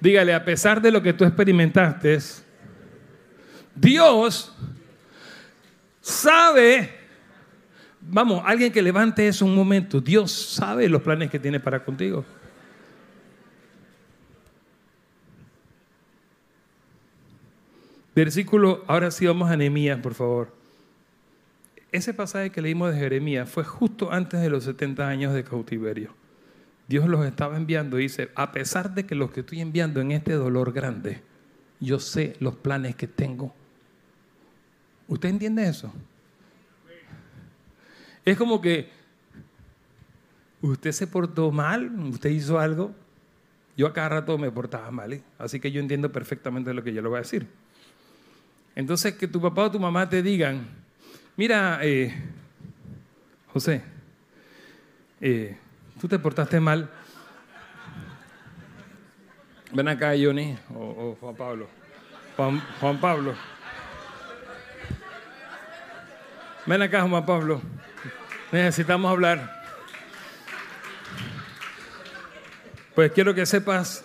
[0.00, 2.18] Dígale, a pesar de lo que tú experimentaste,
[3.74, 4.54] Dios
[6.00, 6.90] sabe,
[8.00, 12.24] vamos, alguien que levante eso un momento, Dios sabe los planes que tiene para contigo.
[18.14, 20.54] Versículo, ahora sí vamos a Nehemías, por favor.
[21.92, 26.25] Ese pasaje que leímos de Jeremías fue justo antes de los 70 años de cautiverio.
[26.88, 30.12] Dios los estaba enviando y dice, a pesar de que los que estoy enviando en
[30.12, 31.22] este dolor grande,
[31.80, 33.54] yo sé los planes que tengo.
[35.08, 35.92] ¿Usted entiende eso?
[38.24, 38.90] Es como que
[40.62, 42.94] usted se portó mal, usted hizo algo,
[43.76, 45.22] yo a cada rato me portaba mal, ¿eh?
[45.38, 47.46] así que yo entiendo perfectamente lo que yo le voy a decir.
[48.74, 50.66] Entonces, que tu papá o tu mamá te digan,
[51.36, 52.14] mira, eh,
[53.52, 53.82] José,
[55.20, 55.56] eh,
[56.00, 56.88] tú te portaste mal.
[59.72, 61.68] Ven acá, Johnny, o, Juan Pablo.
[62.36, 63.34] Juan, Juan Pablo.
[66.66, 67.60] Ven acá, Juan Pablo.
[68.52, 69.64] Necesitamos hablar.
[72.94, 74.04] Pues quiero que sepas,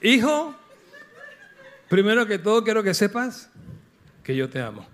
[0.00, 0.54] hijo,
[1.88, 3.50] primero que todo quiero que sepas
[4.22, 4.86] que yo te amo.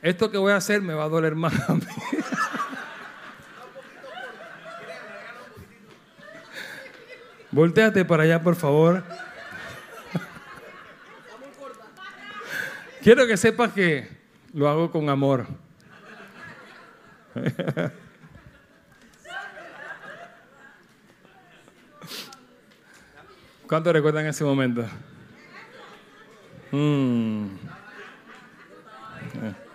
[0.00, 1.82] Esto que voy a hacer me va a doler más a mí.
[7.52, 9.04] Volteate para allá, por favor.
[13.02, 14.08] Quiero que sepas que
[14.54, 15.46] lo hago con amor.
[23.66, 24.84] ¿Cuánto recuerdan ese momento?
[26.70, 27.46] Mm.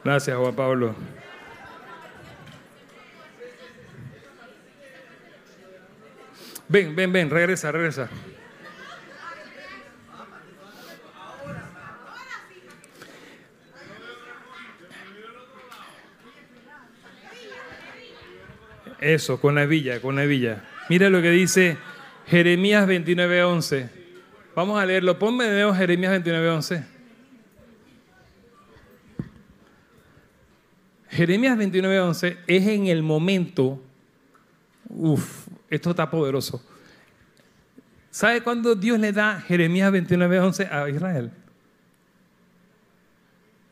[0.03, 0.95] Gracias, Juan Pablo.
[6.69, 8.09] Ven, ven, ven, regresa, regresa.
[18.99, 20.63] Eso, con la hebilla, con la hebilla.
[20.89, 21.77] Mira lo que dice
[22.25, 23.89] Jeremías 29:11.
[24.55, 25.19] Vamos a leerlo.
[25.19, 26.83] Ponme de nuevo Jeremías 29:11.
[31.09, 33.81] Jeremías 29:11 es en el momento,
[34.89, 36.63] uff, esto está poderoso.
[38.11, 41.31] ¿Sabe cuándo Dios le da Jeremías 29:11 a Israel?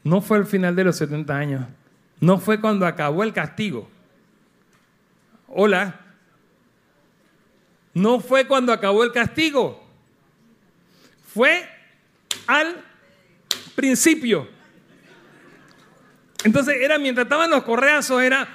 [0.04, 1.66] No fue al final de los 70 años.
[2.20, 3.90] No fue cuando acabó el castigo.
[5.48, 6.00] Hola.
[7.94, 9.84] No fue cuando acabó el castigo.
[11.34, 11.68] Fue
[12.46, 12.84] al
[13.74, 14.48] principio.
[16.44, 18.48] Entonces era mientras estaban los correazos, era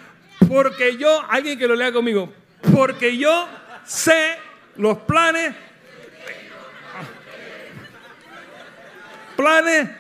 [0.49, 2.33] porque yo, alguien que lo lea conmigo,
[2.73, 3.49] porque yo
[3.85, 4.39] sé
[4.77, 5.55] los planes,
[9.37, 9.91] planes,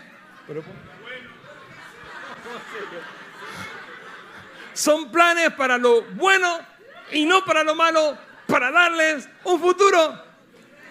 [4.73, 6.59] son planes para lo bueno
[7.13, 10.25] y no para lo malo, para darles un futuro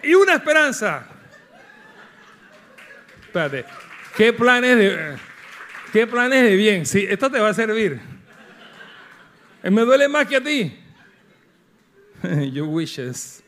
[0.03, 1.07] y una esperanza.
[3.21, 3.65] Espérate,
[4.15, 5.17] ¿qué planes de,
[5.91, 6.85] qué planes de bien?
[6.85, 7.99] Sí, esto te va a servir.
[9.63, 10.88] Me duele más que a ti.
[12.51, 13.43] Your wishes.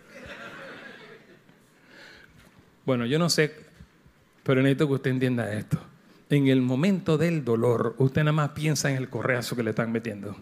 [2.86, 3.54] Bueno, yo no sé,
[4.44, 5.80] pero necesito que usted entienda esto
[6.32, 9.92] en el momento del dolor, usted nada más piensa en el correazo que le están
[9.92, 10.36] metiendo.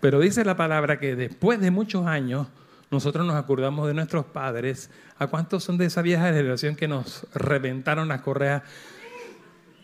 [0.00, 2.46] Pero dice la palabra que después de muchos años,
[2.90, 4.90] nosotros nos acordamos de nuestros padres.
[5.18, 8.62] ¿A cuántos son de esa vieja generación que nos reventaron las correas?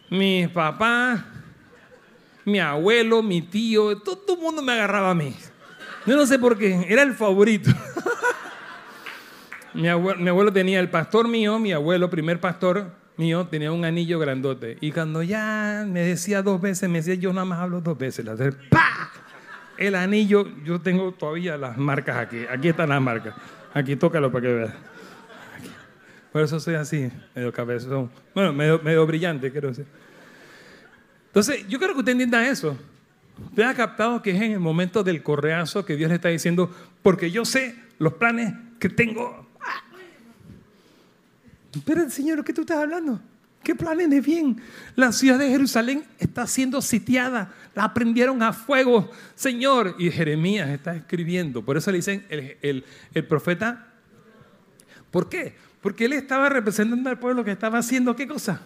[0.08, 1.26] Mi papá,
[2.46, 5.34] mi abuelo, mi tío, todo el mundo me agarraba a mí.
[6.06, 7.70] Yo no sé por qué, era el favorito.
[9.74, 14.76] mi, abuelo, tenía el pastor mío, mi abuelo, primer pastor, mío tenía un anillo grandote.
[14.80, 18.24] Y cuando ya me decía dos veces, me decía, yo nada más hablo dos veces.
[18.24, 18.36] La
[18.70, 19.10] ¡pa!
[19.78, 22.44] El anillo, yo tengo todavía las marcas aquí.
[22.50, 23.34] Aquí están las marcas.
[23.72, 24.74] Aquí tócalo para que veas.
[26.32, 28.10] Por eso soy así, medio cabezón.
[28.34, 29.86] Bueno, medio, medio brillante, quiero decir.
[31.28, 32.76] Entonces, yo quiero que usted entienda eso.
[33.42, 36.74] Usted ha captado que es en el momento del correazo que Dios le está diciendo,
[37.02, 39.44] porque yo sé los planes que tengo
[41.84, 43.20] pero Señor, ¿qué tú estás hablando?
[43.62, 44.60] ¿Qué planes de bien?
[44.94, 49.96] La ciudad de Jerusalén está siendo sitiada, la prendieron a fuego, Señor.
[49.98, 51.64] Y Jeremías está escribiendo.
[51.64, 53.88] Por eso le dicen el, el profeta.
[55.10, 55.56] ¿Por qué?
[55.80, 58.60] Porque él estaba representando al pueblo que estaba haciendo qué cosa.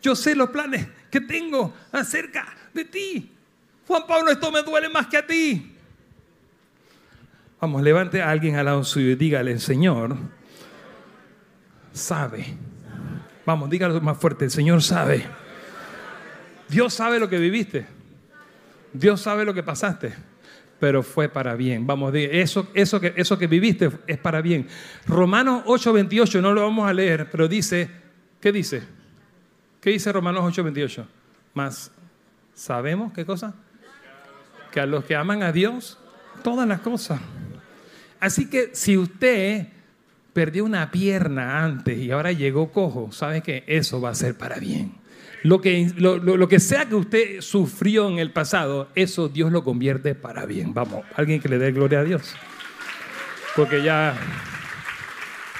[0.00, 3.31] Yo sé los planes que tengo acerca de ti.
[3.86, 5.76] Juan Pablo, esto me duele más que a ti.
[7.60, 10.16] Vamos, levante a alguien al lado suyo y dígale, Señor,
[11.92, 12.44] sabe.
[13.46, 15.24] Vamos, dígalo más fuerte, el Señor sabe.
[16.68, 17.86] Dios sabe lo que viviste.
[18.92, 20.12] Dios sabe lo que pasaste,
[20.78, 21.86] pero fue para bien.
[21.86, 24.68] Vamos, eso, eso, que, eso que viviste es para bien.
[25.06, 27.88] Romanos 8:28, no lo vamos a leer, pero dice,
[28.40, 28.82] ¿qué dice?
[29.80, 31.06] ¿Qué dice Romanos 8:28?
[31.54, 31.90] Más,
[32.54, 33.54] ¿sabemos qué cosa?
[34.72, 35.98] Que a los que aman a Dios,
[36.42, 37.20] todas las cosas.
[38.20, 39.68] Así que si usted
[40.32, 44.58] perdió una pierna antes y ahora llegó cojo, ¿sabe que Eso va a ser para
[44.58, 44.94] bien.
[45.42, 50.14] Lo que, lo, que sea que usted sufrió en el pasado, eso Dios lo convierte
[50.14, 50.72] para bien.
[50.72, 52.36] Vamos, alguien que le dé gloria a Dios.
[53.56, 54.14] Porque ya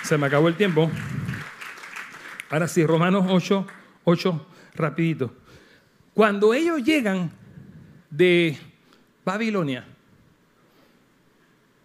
[0.05, 0.89] se me acabó el tiempo.
[2.49, 3.67] Ahora sí, Romanos 8,
[4.05, 4.47] 8,
[4.77, 5.35] rapidito.
[6.15, 7.33] Cuando ellos llegan
[8.09, 8.57] de
[9.25, 9.85] Babilonia,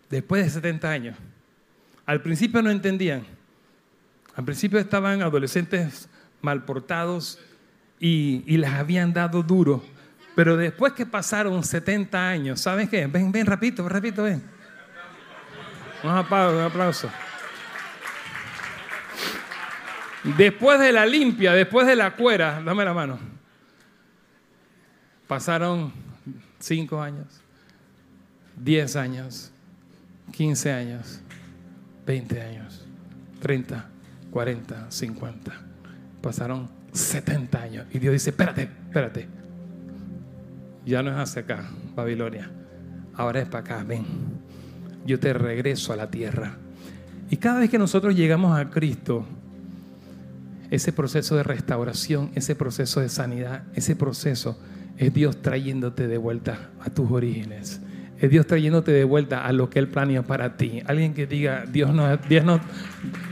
[0.09, 1.17] después de 70 años,
[2.05, 3.25] al principio no entendían.
[4.35, 6.09] Al principio estaban adolescentes
[6.41, 7.39] mal portados
[7.99, 9.83] y, les habían dado duro.
[10.35, 13.07] Pero después que pasaron 70 años, ¿saben qué?
[13.07, 14.43] Ven, ven, rapidito, rapidito, ven.
[16.03, 17.09] Un aplauso, un aplauso.
[20.23, 23.19] Después de la limpia, después de la cuera, dame la mano.
[25.27, 25.91] Pasaron
[26.59, 27.27] 5 años,
[28.63, 29.51] 10 años,
[30.31, 31.21] 15 años,
[32.05, 32.85] 20 años,
[33.41, 33.85] 30,
[34.31, 35.53] 40, 50.
[36.21, 37.87] Pasaron 70 años.
[37.91, 39.27] Y Dios dice, espérate, espérate.
[40.85, 42.49] Ya no es hacia acá, Babilonia.
[43.13, 44.05] Ahora es para acá, ven.
[45.05, 46.57] Yo te regreso a la tierra.
[47.29, 49.25] Y cada vez que nosotros llegamos a Cristo,
[50.69, 54.57] ese proceso de restauración, ese proceso de sanidad, ese proceso
[54.97, 57.81] es Dios trayéndote de vuelta a tus orígenes.
[58.19, 60.81] Es Dios trayéndote de vuelta a lo que Él planeó para ti.
[60.87, 62.17] Alguien que diga, Dios no...
[62.17, 62.59] Dios no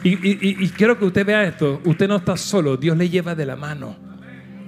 [0.03, 1.81] y, quiero que usted vea esto.
[1.85, 3.95] Usted no está solo, Dios le lleva de la mano.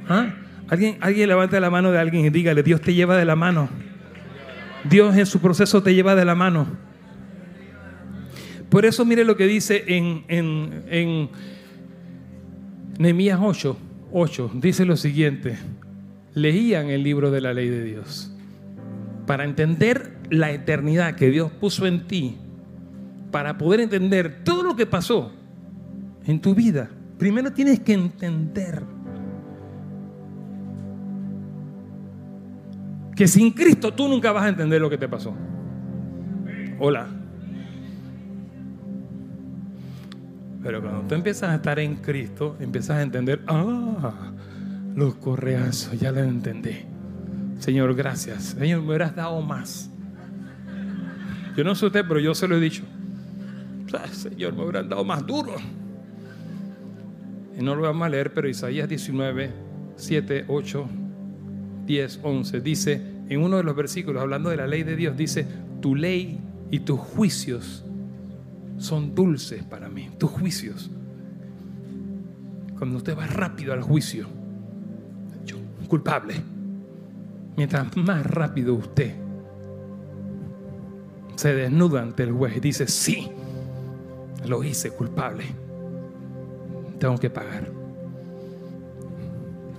[0.09, 0.33] ¿Ah?
[0.69, 3.69] ¿Alguien, alguien levante la mano de alguien y dígale, Dios te lleva de la mano.
[4.89, 6.67] Dios en su proceso te lleva de la mano.
[8.69, 11.29] Por eso mire lo que dice en, en, en
[12.97, 13.77] Nehemías 8,
[14.11, 14.51] 8.
[14.55, 15.57] Dice lo siguiente.
[16.37, 18.31] Leían el libro de la ley de Dios.
[19.25, 22.37] Para entender la eternidad que Dios puso en ti,
[23.31, 25.31] para poder entender todo lo que pasó
[26.27, 28.83] en tu vida, primero tienes que entender
[33.15, 35.33] que sin Cristo tú nunca vas a entender lo que te pasó.
[36.77, 37.07] Hola.
[40.61, 44.33] Pero cuando tú empiezas a estar en Cristo, empiezas a entender, ah,
[44.97, 46.75] los correazos, ya lo entendí.
[47.59, 48.55] Señor, gracias.
[48.57, 49.91] Señor, me hubieras dado más.
[51.55, 52.83] Yo no sé usted, pero yo se lo he dicho.
[54.11, 55.55] Señor, me hubieran dado más duro.
[57.55, 59.51] Y no lo vamos a leer, pero Isaías 19,
[59.97, 60.89] 7, 8
[61.85, 65.47] 10, 11, dice, en uno de los versículos, hablando de la ley de Dios, dice,
[65.79, 66.39] tu ley
[66.71, 67.85] y tus juicios
[68.79, 70.89] son dulces para mí, tus juicios.
[72.79, 74.27] Cuando usted va rápido al juicio,
[75.87, 76.35] culpable.
[77.55, 79.15] Mientras más rápido usted
[81.35, 83.31] se desnuda ante el juez y dice, sí,
[84.45, 85.45] lo hice culpable,
[86.99, 87.69] tengo que pagar.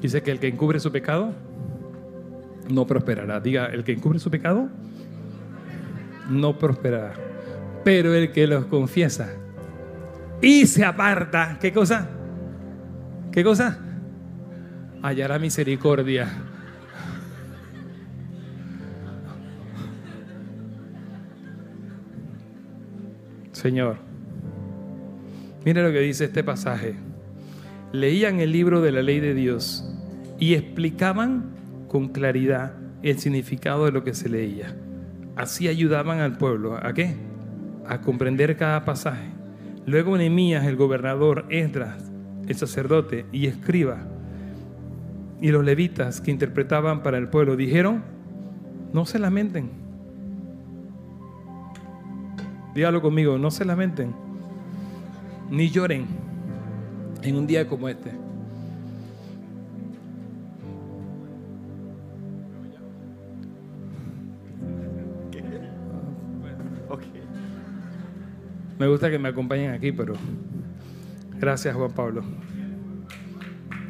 [0.01, 1.33] Dice que el que encubre su pecado,
[2.69, 3.41] no prosperará.
[3.41, 4.69] Diga, el que encubre su pecado,
[6.31, 7.15] no prosperará.
[7.85, 9.31] Pero el que los confiesa
[10.41, 12.09] y se aparta, ¿qué cosa?
[13.33, 13.79] ¿Qué cosa?
[15.03, 16.29] Hallará misericordia.
[23.53, 23.97] Señor,
[25.65, 26.95] mire lo que dice este pasaje.
[27.93, 29.85] Leían el libro de la ley de Dios
[30.39, 31.55] y explicaban
[31.89, 34.77] con claridad el significado de lo que se leía.
[35.37, 36.77] Así ayudaban al pueblo.
[36.77, 37.17] ¿A qué?
[37.87, 39.29] A comprender cada pasaje.
[39.87, 42.11] Luego Nehemías, el gobernador, Esdras,
[42.47, 44.07] el sacerdote y escriba,
[45.41, 48.03] y los levitas que interpretaban para el pueblo, dijeron,
[48.93, 49.71] no se lamenten.
[52.75, 54.15] Dígalo conmigo, no se lamenten,
[55.51, 56.07] ni lloren
[57.23, 58.13] en un día como este.
[68.79, 70.15] Me gusta que me acompañen aquí, pero
[71.41, 72.23] gracias Juan Pablo.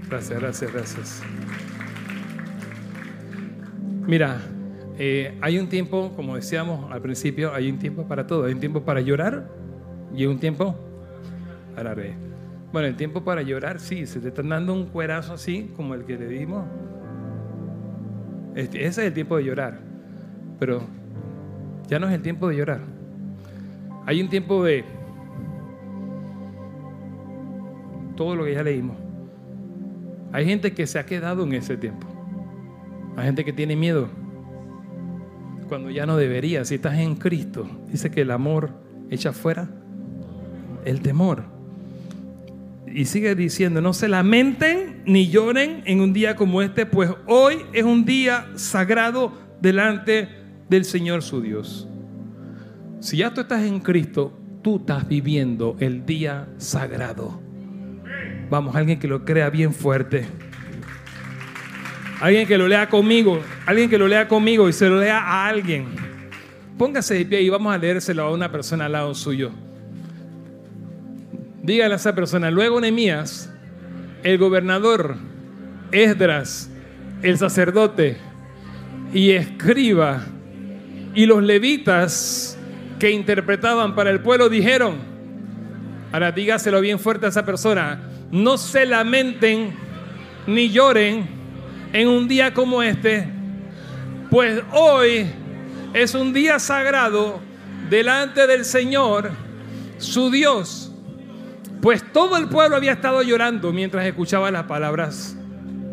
[0.08, 1.22] Gracias, gracias, gracias.
[4.06, 4.40] Mira,
[4.98, 8.46] eh, hay un tiempo, como decíamos al principio, hay un tiempo para todo.
[8.46, 9.46] Hay un tiempo para llorar
[10.14, 10.74] y un tiempo
[11.74, 12.14] para reír.
[12.72, 16.04] Bueno, el tiempo para llorar, sí, se te están dando un cuerazo así, como el
[16.04, 16.64] que le dimos.
[18.54, 19.78] Ese es el tiempo de llorar.
[20.58, 20.80] Pero
[21.86, 22.80] ya no es el tiempo de llorar.
[24.06, 24.84] Hay un tiempo de
[28.16, 29.07] todo lo que ya leímos.
[30.32, 32.06] Hay gente que se ha quedado en ese tiempo.
[33.16, 34.08] Hay gente que tiene miedo
[35.68, 36.64] cuando ya no debería.
[36.64, 38.70] Si estás en Cristo, dice que el amor
[39.10, 39.68] echa fuera
[40.84, 41.44] el temor.
[42.86, 47.56] Y sigue diciendo, no se lamenten ni lloren en un día como este, pues hoy
[47.72, 50.28] es un día sagrado delante
[50.68, 51.86] del Señor su Dios.
[53.00, 57.47] Si ya tú estás en Cristo, tú estás viviendo el día sagrado.
[58.50, 60.26] Vamos, alguien que lo crea bien fuerte.
[62.20, 63.42] Alguien que lo lea conmigo.
[63.66, 65.86] Alguien que lo lea conmigo y se lo lea a alguien.
[66.76, 69.50] Póngase de pie y vamos a leérselo a una persona al lado suyo.
[71.62, 72.50] Dígale a esa persona.
[72.50, 73.52] Luego Nehemías,
[74.22, 75.16] el gobernador,
[75.92, 76.70] Esdras,
[77.22, 78.16] el sacerdote
[79.12, 80.22] y escriba
[81.14, 82.56] y los levitas
[82.98, 84.96] que interpretaban para el pueblo dijeron,
[86.12, 89.74] ahora dígaselo bien fuerte a esa persona, no se lamenten
[90.46, 91.26] ni lloren
[91.92, 93.28] en un día como este,
[94.30, 95.26] pues hoy
[95.94, 97.40] es un día sagrado
[97.88, 99.30] delante del Señor,
[99.98, 100.92] su Dios.
[101.80, 105.36] Pues todo el pueblo había estado llorando mientras escuchaba las palabras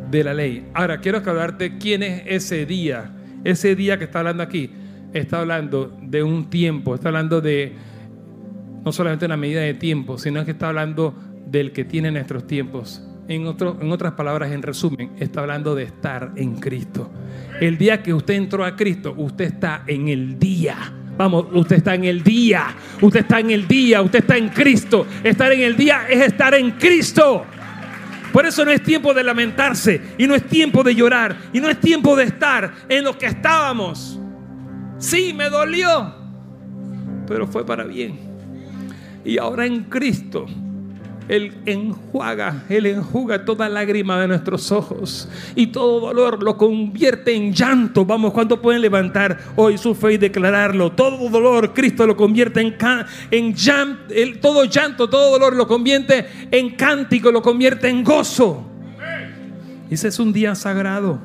[0.10, 0.68] de la ley.
[0.74, 3.12] Ahora quiero hablarte quién es ese día,
[3.44, 4.72] ese día que está hablando aquí
[5.20, 7.74] está hablando de un tiempo, está hablando de
[8.84, 11.16] no solamente una medida de tiempo, sino que está hablando
[11.46, 13.02] del que tiene nuestros tiempos.
[13.28, 17.12] En, otro, en otras palabras, en resumen, está hablando de estar en Cristo.
[17.60, 20.78] El día que usted entró a Cristo, usted está en el día.
[21.18, 25.08] Vamos, usted está en el día, usted está en el día, usted está en Cristo.
[25.24, 27.46] Estar en el día es estar en Cristo.
[28.34, 31.70] Por eso no es tiempo de lamentarse y no es tiempo de llorar y no
[31.70, 34.20] es tiempo de estar en lo que estábamos.
[34.98, 36.14] Sí, me dolió,
[37.28, 38.20] pero fue para bien.
[39.24, 40.48] Y ahora en Cristo
[41.28, 47.52] él enjuaga, Él enjuga toda lágrima de nuestros ojos y todo dolor lo convierte en
[47.52, 48.06] llanto.
[48.06, 50.92] Vamos, ¿cuánto pueden levantar hoy su fe y declararlo?
[50.92, 52.76] Todo dolor, Cristo lo convierte en,
[53.32, 58.64] en llanto, todo llanto, todo dolor lo convierte en cántico, lo convierte en gozo.
[59.90, 61.20] Ese es un día sagrado.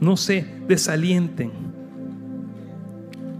[0.00, 1.50] No se desalienten.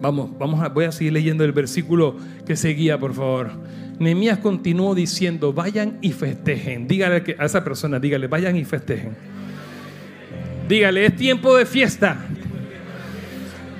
[0.01, 2.16] Vamos, vamos a, voy a seguir leyendo el versículo
[2.47, 3.51] que seguía, por favor.
[3.99, 6.86] Nehemías continuó diciendo, vayan y festejen.
[6.86, 9.16] Dígale a esa persona, dígale, vayan y festejen.
[10.68, 12.18] Dígale, es tiempo de fiesta.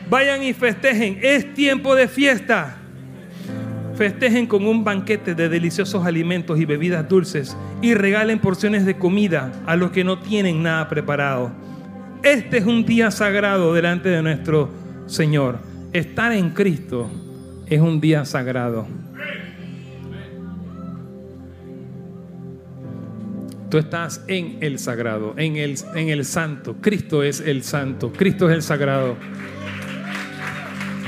[0.09, 2.79] Vayan y festejen, es tiempo de fiesta.
[3.97, 9.53] Festejen con un banquete de deliciosos alimentos y bebidas dulces y regalen porciones de comida
[9.67, 11.51] a los que no tienen nada preparado.
[12.23, 14.71] Este es un día sagrado delante de nuestro
[15.07, 15.59] Señor.
[15.93, 17.11] Estar en Cristo
[17.67, 18.87] es un día sagrado.
[23.71, 26.77] Tú estás en el sagrado, en el, en el santo.
[26.81, 29.17] Cristo es el santo, Cristo es el sagrado.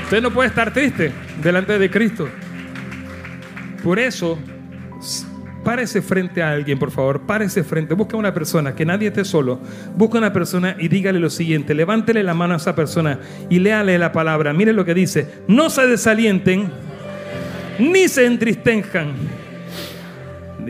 [0.03, 2.27] Usted no puede estar triste delante de Cristo.
[3.83, 4.37] Por eso,
[5.63, 9.59] párese frente a alguien, por favor, párese frente, busca una persona, que nadie esté solo,
[9.95, 13.97] busca una persona y dígale lo siguiente, levántele la mano a esa persona y léale
[13.97, 16.69] la palabra, mire lo que dice, no se desalienten
[17.79, 19.13] ni se entristezcan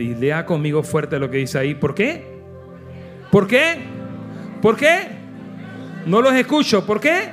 [0.00, 1.74] y lea conmigo fuerte lo que dice ahí.
[1.74, 2.24] ¿Por qué?
[3.30, 3.78] ¿Por qué?
[4.62, 5.08] ¿Por qué?
[6.06, 6.86] No los escucho.
[6.86, 7.28] ¿Por qué?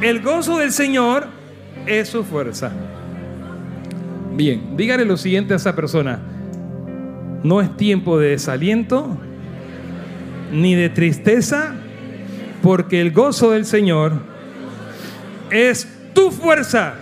[0.00, 1.26] El gozo del Señor
[1.86, 2.72] es su fuerza.
[4.32, 6.20] Bien, dígale lo siguiente a esa persona.
[7.42, 9.18] No es tiempo de desaliento
[10.52, 11.74] ni de tristeza,
[12.62, 14.12] porque el gozo del Señor
[15.50, 16.94] es tu fuerza.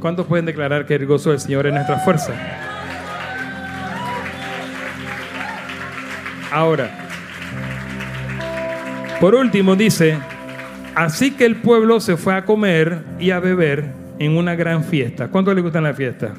[0.00, 2.32] ¿Cuántos pueden declarar que el gozo del Señor es nuestra fuerza?
[6.50, 6.90] Ahora,
[9.20, 10.18] por último dice,
[10.94, 15.28] así que el pueblo se fue a comer y a beber en una gran fiesta.
[15.28, 16.32] ¿Cuántos les gustan las fiestas?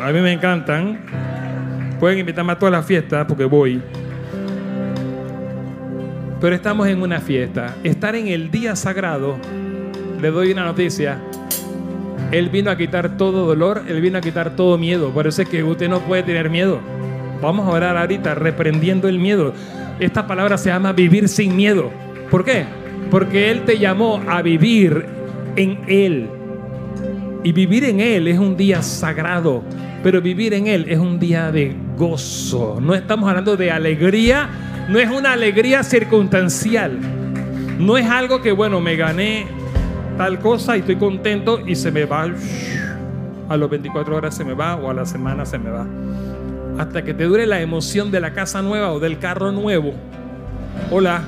[0.00, 1.00] A mí me encantan.
[1.98, 3.82] Pueden invitarme a todas las fiestas porque voy.
[6.40, 7.74] Pero estamos en una fiesta.
[7.82, 9.36] Estar en el día sagrado,
[10.20, 11.18] le doy una noticia,
[12.34, 15.10] él vino a quitar todo dolor, Él vino a quitar todo miedo.
[15.10, 16.80] Por eso es que usted no puede tener miedo.
[17.40, 19.54] Vamos a orar ahorita reprendiendo el miedo.
[20.00, 21.92] Esta palabra se llama vivir sin miedo.
[22.32, 22.64] ¿Por qué?
[23.08, 25.06] Porque Él te llamó a vivir
[25.54, 26.28] en Él.
[27.44, 29.62] Y vivir en Él es un día sagrado,
[30.02, 32.80] pero vivir en Él es un día de gozo.
[32.80, 34.48] No estamos hablando de alegría,
[34.88, 36.98] no es una alegría circunstancial.
[37.78, 39.46] No es algo que, bueno, me gané
[40.16, 42.28] tal cosa y estoy contento y se me va,
[43.48, 45.86] a los 24 horas se me va o a la semana se me va.
[46.78, 49.92] Hasta que te dure la emoción de la casa nueva o del carro nuevo.
[50.90, 51.22] Hola,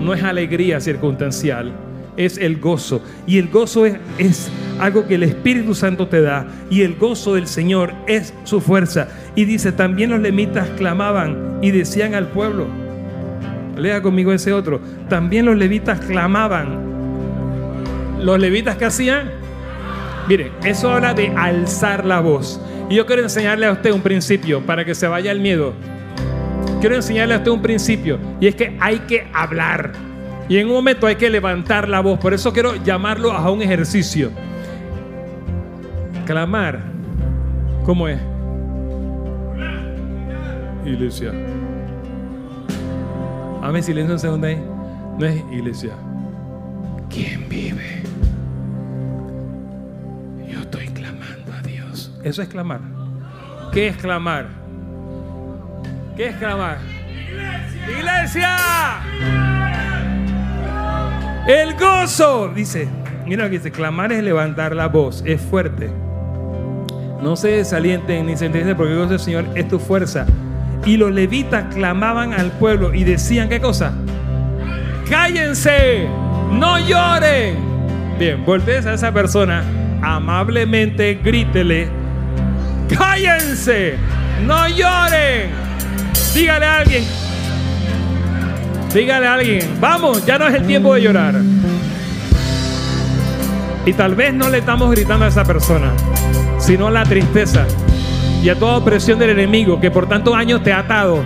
[0.00, 1.72] no es alegría circunstancial,
[2.16, 3.02] es el gozo.
[3.26, 6.46] Y el gozo es, es algo que el Espíritu Santo te da.
[6.68, 9.08] Y el gozo del Señor es su fuerza.
[9.36, 12.66] Y dice, también los lemitas clamaban y decían al pueblo,
[13.76, 16.89] lea conmigo ese otro, también los levitas clamaban
[18.22, 19.30] los levitas que hacían,
[20.28, 22.60] mire, eso habla de alzar la voz.
[22.88, 25.72] Y yo quiero enseñarle a usted un principio para que se vaya el miedo.
[26.80, 29.92] Quiero enseñarle a usted un principio y es que hay que hablar.
[30.48, 32.18] Y en un momento hay que levantar la voz.
[32.18, 34.32] Por eso quiero llamarlo a un ejercicio.
[36.26, 36.80] Clamar.
[37.84, 38.18] ¿Cómo es?
[40.84, 41.32] Iglesia.
[43.62, 44.60] Dame silencio un segundo ahí.
[45.18, 45.92] No es iglesia.
[47.08, 48.02] ¿Quién vive?
[52.22, 52.80] Eso es clamar.
[53.72, 54.46] ¿Qué es clamar?
[56.16, 56.78] ¿Qué es clamar?
[57.88, 58.56] Iglesia.
[61.46, 62.48] El gozo.
[62.54, 62.88] Dice,
[63.26, 65.90] mira lo que dice, clamar es levantar la voz, es fuerte.
[67.22, 70.26] No se desalienten ni se entienden porque el gozo del Señor es tu fuerza.
[70.84, 73.92] Y los levitas clamaban al pueblo y decían, ¿qué cosa?
[75.08, 76.08] Cállense
[76.52, 77.56] no lloren.
[78.18, 79.62] Bien, voltees a esa persona,
[80.02, 81.88] amablemente grítele,
[82.96, 83.96] cállense,
[84.46, 85.50] no lloren.
[86.34, 87.04] Dígale a alguien,
[88.94, 91.34] dígale a alguien, vamos, ya no es el tiempo de llorar.
[93.86, 95.92] Y tal vez no le estamos gritando a esa persona,
[96.58, 97.66] sino a la tristeza
[98.42, 101.22] y a toda opresión del enemigo que por tantos años te ha atado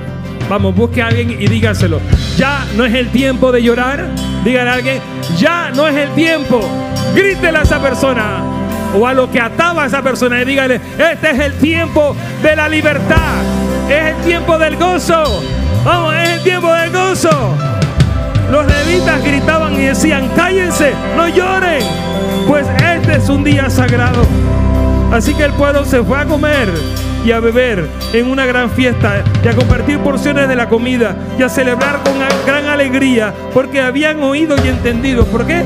[0.49, 2.01] Vamos, busque a alguien y dígaselo.
[2.37, 4.09] Ya no es el tiempo de llorar.
[4.45, 5.01] Dígale a alguien,
[5.39, 6.61] ya no es el tiempo.
[7.15, 8.54] Grítele a esa persona
[8.99, 12.57] o a lo que ataba a esa persona y dígale, este es el tiempo de
[12.57, 13.43] la libertad.
[13.89, 15.43] Es el tiempo del gozo.
[15.85, 17.55] Vamos, es el tiempo del gozo.
[18.51, 21.83] Los levitas gritaban y decían, cállense, no lloren,
[22.47, 24.25] pues este es un día sagrado.
[25.13, 26.69] Así que el pueblo se fue a comer
[27.25, 31.43] y a beber en una gran fiesta y a compartir porciones de la comida y
[31.43, 32.15] a celebrar con
[32.47, 35.25] gran alegría porque habían oído y entendido.
[35.27, 35.63] ¿Por qué?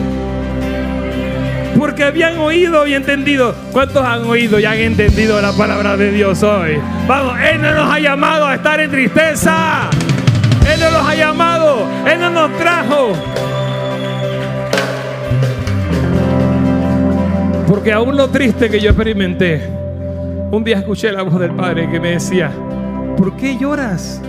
[1.78, 3.54] Porque habían oído y entendido.
[3.72, 6.78] ¿Cuántos han oído y han entendido la palabra de Dios hoy?
[7.06, 9.88] Vamos, Él no nos ha llamado a estar en tristeza.
[10.72, 11.86] Él no nos ha llamado.
[12.10, 13.12] Él no nos trajo.
[17.68, 19.62] Porque aún lo triste que yo experimenté,
[20.50, 22.50] un día escuché la voz del Padre que me decía,
[23.16, 24.20] ¿por qué lloras?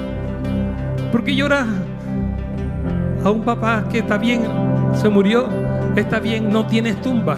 [1.11, 1.65] ¿Por qué lloras
[3.23, 4.43] a un papá que está bien,
[4.93, 5.47] se murió,
[5.95, 7.37] está bien, no tienes tumba?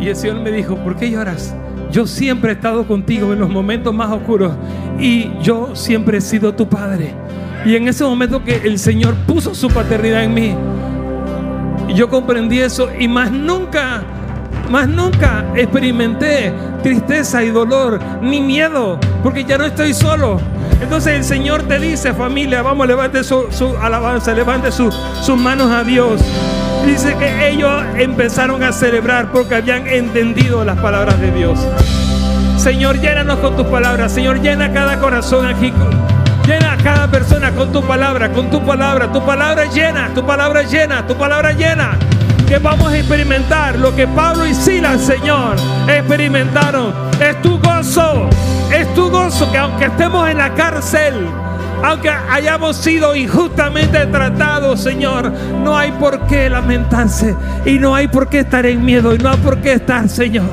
[0.00, 1.54] Y el Señor me dijo, ¿por qué lloras?
[1.90, 4.52] Yo siempre he estado contigo en los momentos más oscuros
[4.98, 7.14] y yo siempre he sido tu padre.
[7.64, 10.54] Y en ese momento que el Señor puso su paternidad en mí,
[11.94, 14.02] yo comprendí eso y más nunca,
[14.70, 16.52] más nunca experimenté
[16.82, 20.40] tristeza y dolor ni miedo, porque ya no estoy solo.
[20.80, 23.46] Entonces el Señor te dice, familia, vamos, levante su,
[23.80, 24.94] alabanza, levante sus
[25.36, 26.20] manos a Dios.
[26.86, 31.58] Dice que ellos empezaron a celebrar porque habían entendido las palabras de Dios.
[32.58, 34.12] Señor, llénanos con tus palabras.
[34.12, 35.72] Señor, llena cada corazón aquí.
[36.46, 39.10] Llena a cada persona con tu palabra, con tu palabra.
[39.12, 41.98] Tu palabra llena, tu palabra llena, tu palabra llena.
[42.48, 45.56] Que vamos a experimentar lo que Pablo y Silas, Señor,
[45.88, 46.94] experimentaron.
[47.20, 48.28] Es tu gozo,
[48.72, 51.14] es tu gozo que aunque estemos en la cárcel,
[51.82, 55.30] aunque hayamos sido injustamente tratados, Señor,
[55.62, 57.34] no hay por qué lamentarse
[57.64, 60.50] y no hay por qué estar en miedo y no hay por qué estar, Señor.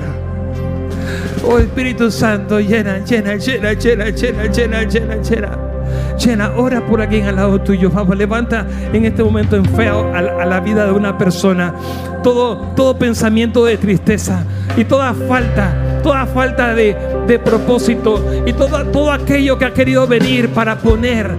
[1.46, 5.73] Oh Espíritu Santo, llena, llena, llena, llena, llena, llena, llena, llena.
[6.24, 7.90] Llena, ora por alguien al lado tuyo.
[7.90, 11.74] Vamos, levanta en este momento en feo a, la vida de una persona.
[12.24, 14.46] Todo, todo pensamiento de tristeza
[14.78, 16.96] y toda falta, toda falta de,
[17.28, 21.36] de propósito y todo, todo aquello que ha querido venir para poner,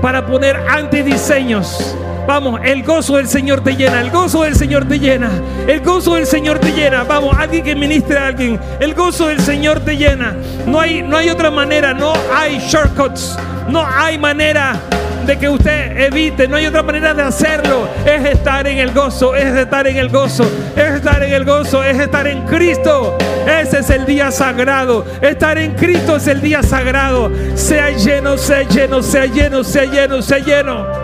[0.00, 1.96] para poner antidiseños.
[2.28, 5.30] Vamos, el gozo del Señor te llena, el gozo del Señor te llena,
[5.66, 7.02] el gozo del Señor te llena.
[7.04, 10.36] Vamos, alguien que ministre a alguien, el gozo del Señor te llena.
[10.66, 13.38] No hay, no hay otra manera, no hay shortcuts,
[13.70, 14.78] no hay manera
[15.24, 17.88] de que usted evite, no hay otra manera de hacerlo.
[18.04, 20.44] Es estar en el gozo, es estar en el gozo,
[20.76, 23.16] es estar en el gozo, es estar en Cristo.
[23.46, 25.06] Ese es el día sagrado.
[25.22, 27.32] Estar en Cristo es el día sagrado.
[27.54, 30.97] Sea lleno, sea lleno, sea lleno, sea lleno, sea lleno.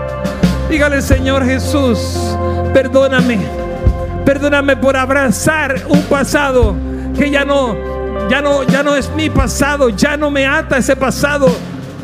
[0.75, 2.19] Dígale, Señor Jesús,
[2.73, 3.39] perdóname.
[4.25, 6.75] Perdóname por abrazar un pasado
[7.17, 7.77] que ya no,
[8.29, 11.47] ya no, ya no es mi pasado, ya no me ata ese pasado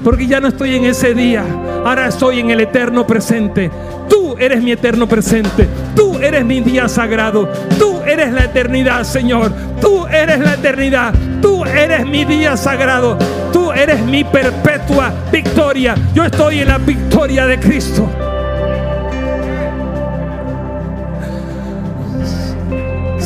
[0.04, 1.44] porque ya no estoy en ese día.
[1.84, 3.72] Ahora estoy en el eterno presente.
[4.08, 5.66] Tú eres mi eterno presente.
[5.96, 7.48] Tú eres mi día sagrado.
[7.76, 9.50] Tú eres la eternidad, Señor.
[9.80, 11.12] Tú eres la eternidad.
[11.42, 13.18] Tú eres mi día sagrado.
[13.52, 15.96] Tú eres mi perpetua victoria.
[16.14, 18.08] Yo estoy en la victoria de Cristo.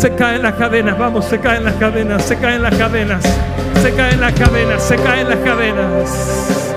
[0.05, 3.25] Se caen las cadenas, vamos, se caen las cadenas, se caen las cadenas,
[3.81, 6.75] se caen las cadenas, se caen las cadenas.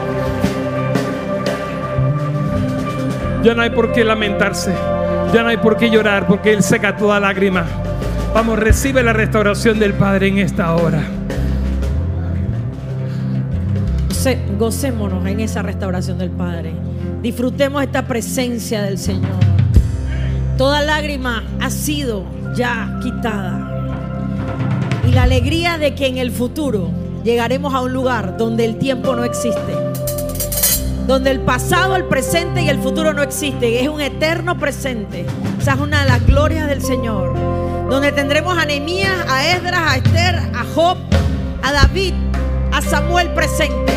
[3.43, 4.73] Ya no hay por qué lamentarse.
[5.33, 7.65] Ya no hay por qué llorar porque Él seca toda lágrima.
[8.33, 11.01] Vamos, recibe la restauración del Padre en esta hora.
[14.57, 16.71] Gocémonos en esa restauración del Padre.
[17.21, 19.35] Disfrutemos esta presencia del Señor.
[20.57, 23.71] Toda lágrima ha sido ya quitada.
[25.07, 26.89] Y la alegría de que en el futuro
[27.23, 29.75] llegaremos a un lugar donde el tiempo no existe
[31.07, 35.25] donde el pasado, el presente y el futuro no existen, es un eterno presente.
[35.57, 37.33] Esa es una de las glorias del Señor.
[37.89, 40.97] Donde tendremos a Nehemías, a Esdras, a Esther, a Job,
[41.63, 42.13] a David,
[42.73, 43.93] a Samuel presente.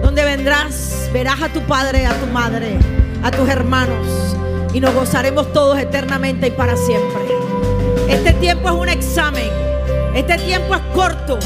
[0.00, 2.78] Donde vendrás, verás a tu padre, a tu madre,
[3.24, 4.06] a tus hermanos
[4.74, 7.43] y nos gozaremos todos eternamente y para siempre.
[8.08, 9.48] Este tiempo es un examen.
[10.14, 11.38] Este tiempo es corto.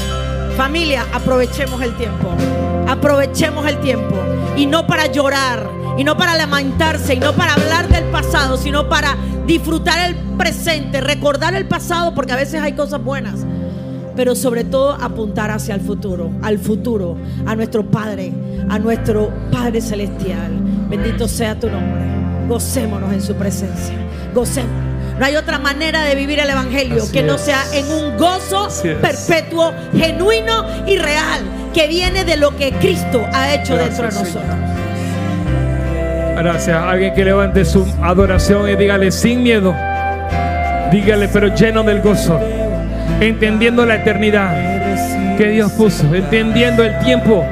[0.57, 2.29] Familia, aprovechemos el tiempo.
[2.87, 4.15] Aprovechemos el tiempo.
[4.57, 8.89] Y no para llorar, y no para lamentarse, y no para hablar del pasado, sino
[8.89, 9.15] para
[9.47, 13.45] disfrutar el presente, recordar el pasado, porque a veces hay cosas buenas.
[14.19, 18.33] pero sobre todo apuntar hacia el futuro, al futuro, a nuestro Padre,
[18.67, 20.51] a nuestro Padre Celestial.
[20.89, 22.01] Bendito sea tu nombre.
[22.49, 23.95] Gocémonos en su presencia.
[24.35, 24.88] Gocémonos.
[25.19, 28.69] No hay otra manera de vivir el Evangelio Así que no sea en un gozo
[29.01, 31.41] perpetuo, genuino y real,
[31.73, 34.45] que viene de lo que Cristo ha hecho Gracias, dentro de Señor.
[34.45, 34.69] nosotros.
[36.37, 36.81] Gracias.
[36.81, 39.75] Alguien que levante su adoración y dígale sin miedo.
[40.89, 42.39] Dígale, pero lleno del gozo.
[43.19, 46.15] Entendiendo la eternidad que Dios puso.
[46.15, 47.45] Entendiendo el tiempo.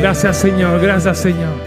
[0.00, 0.80] Gracias, Señor.
[0.80, 1.65] Gracias, Señor.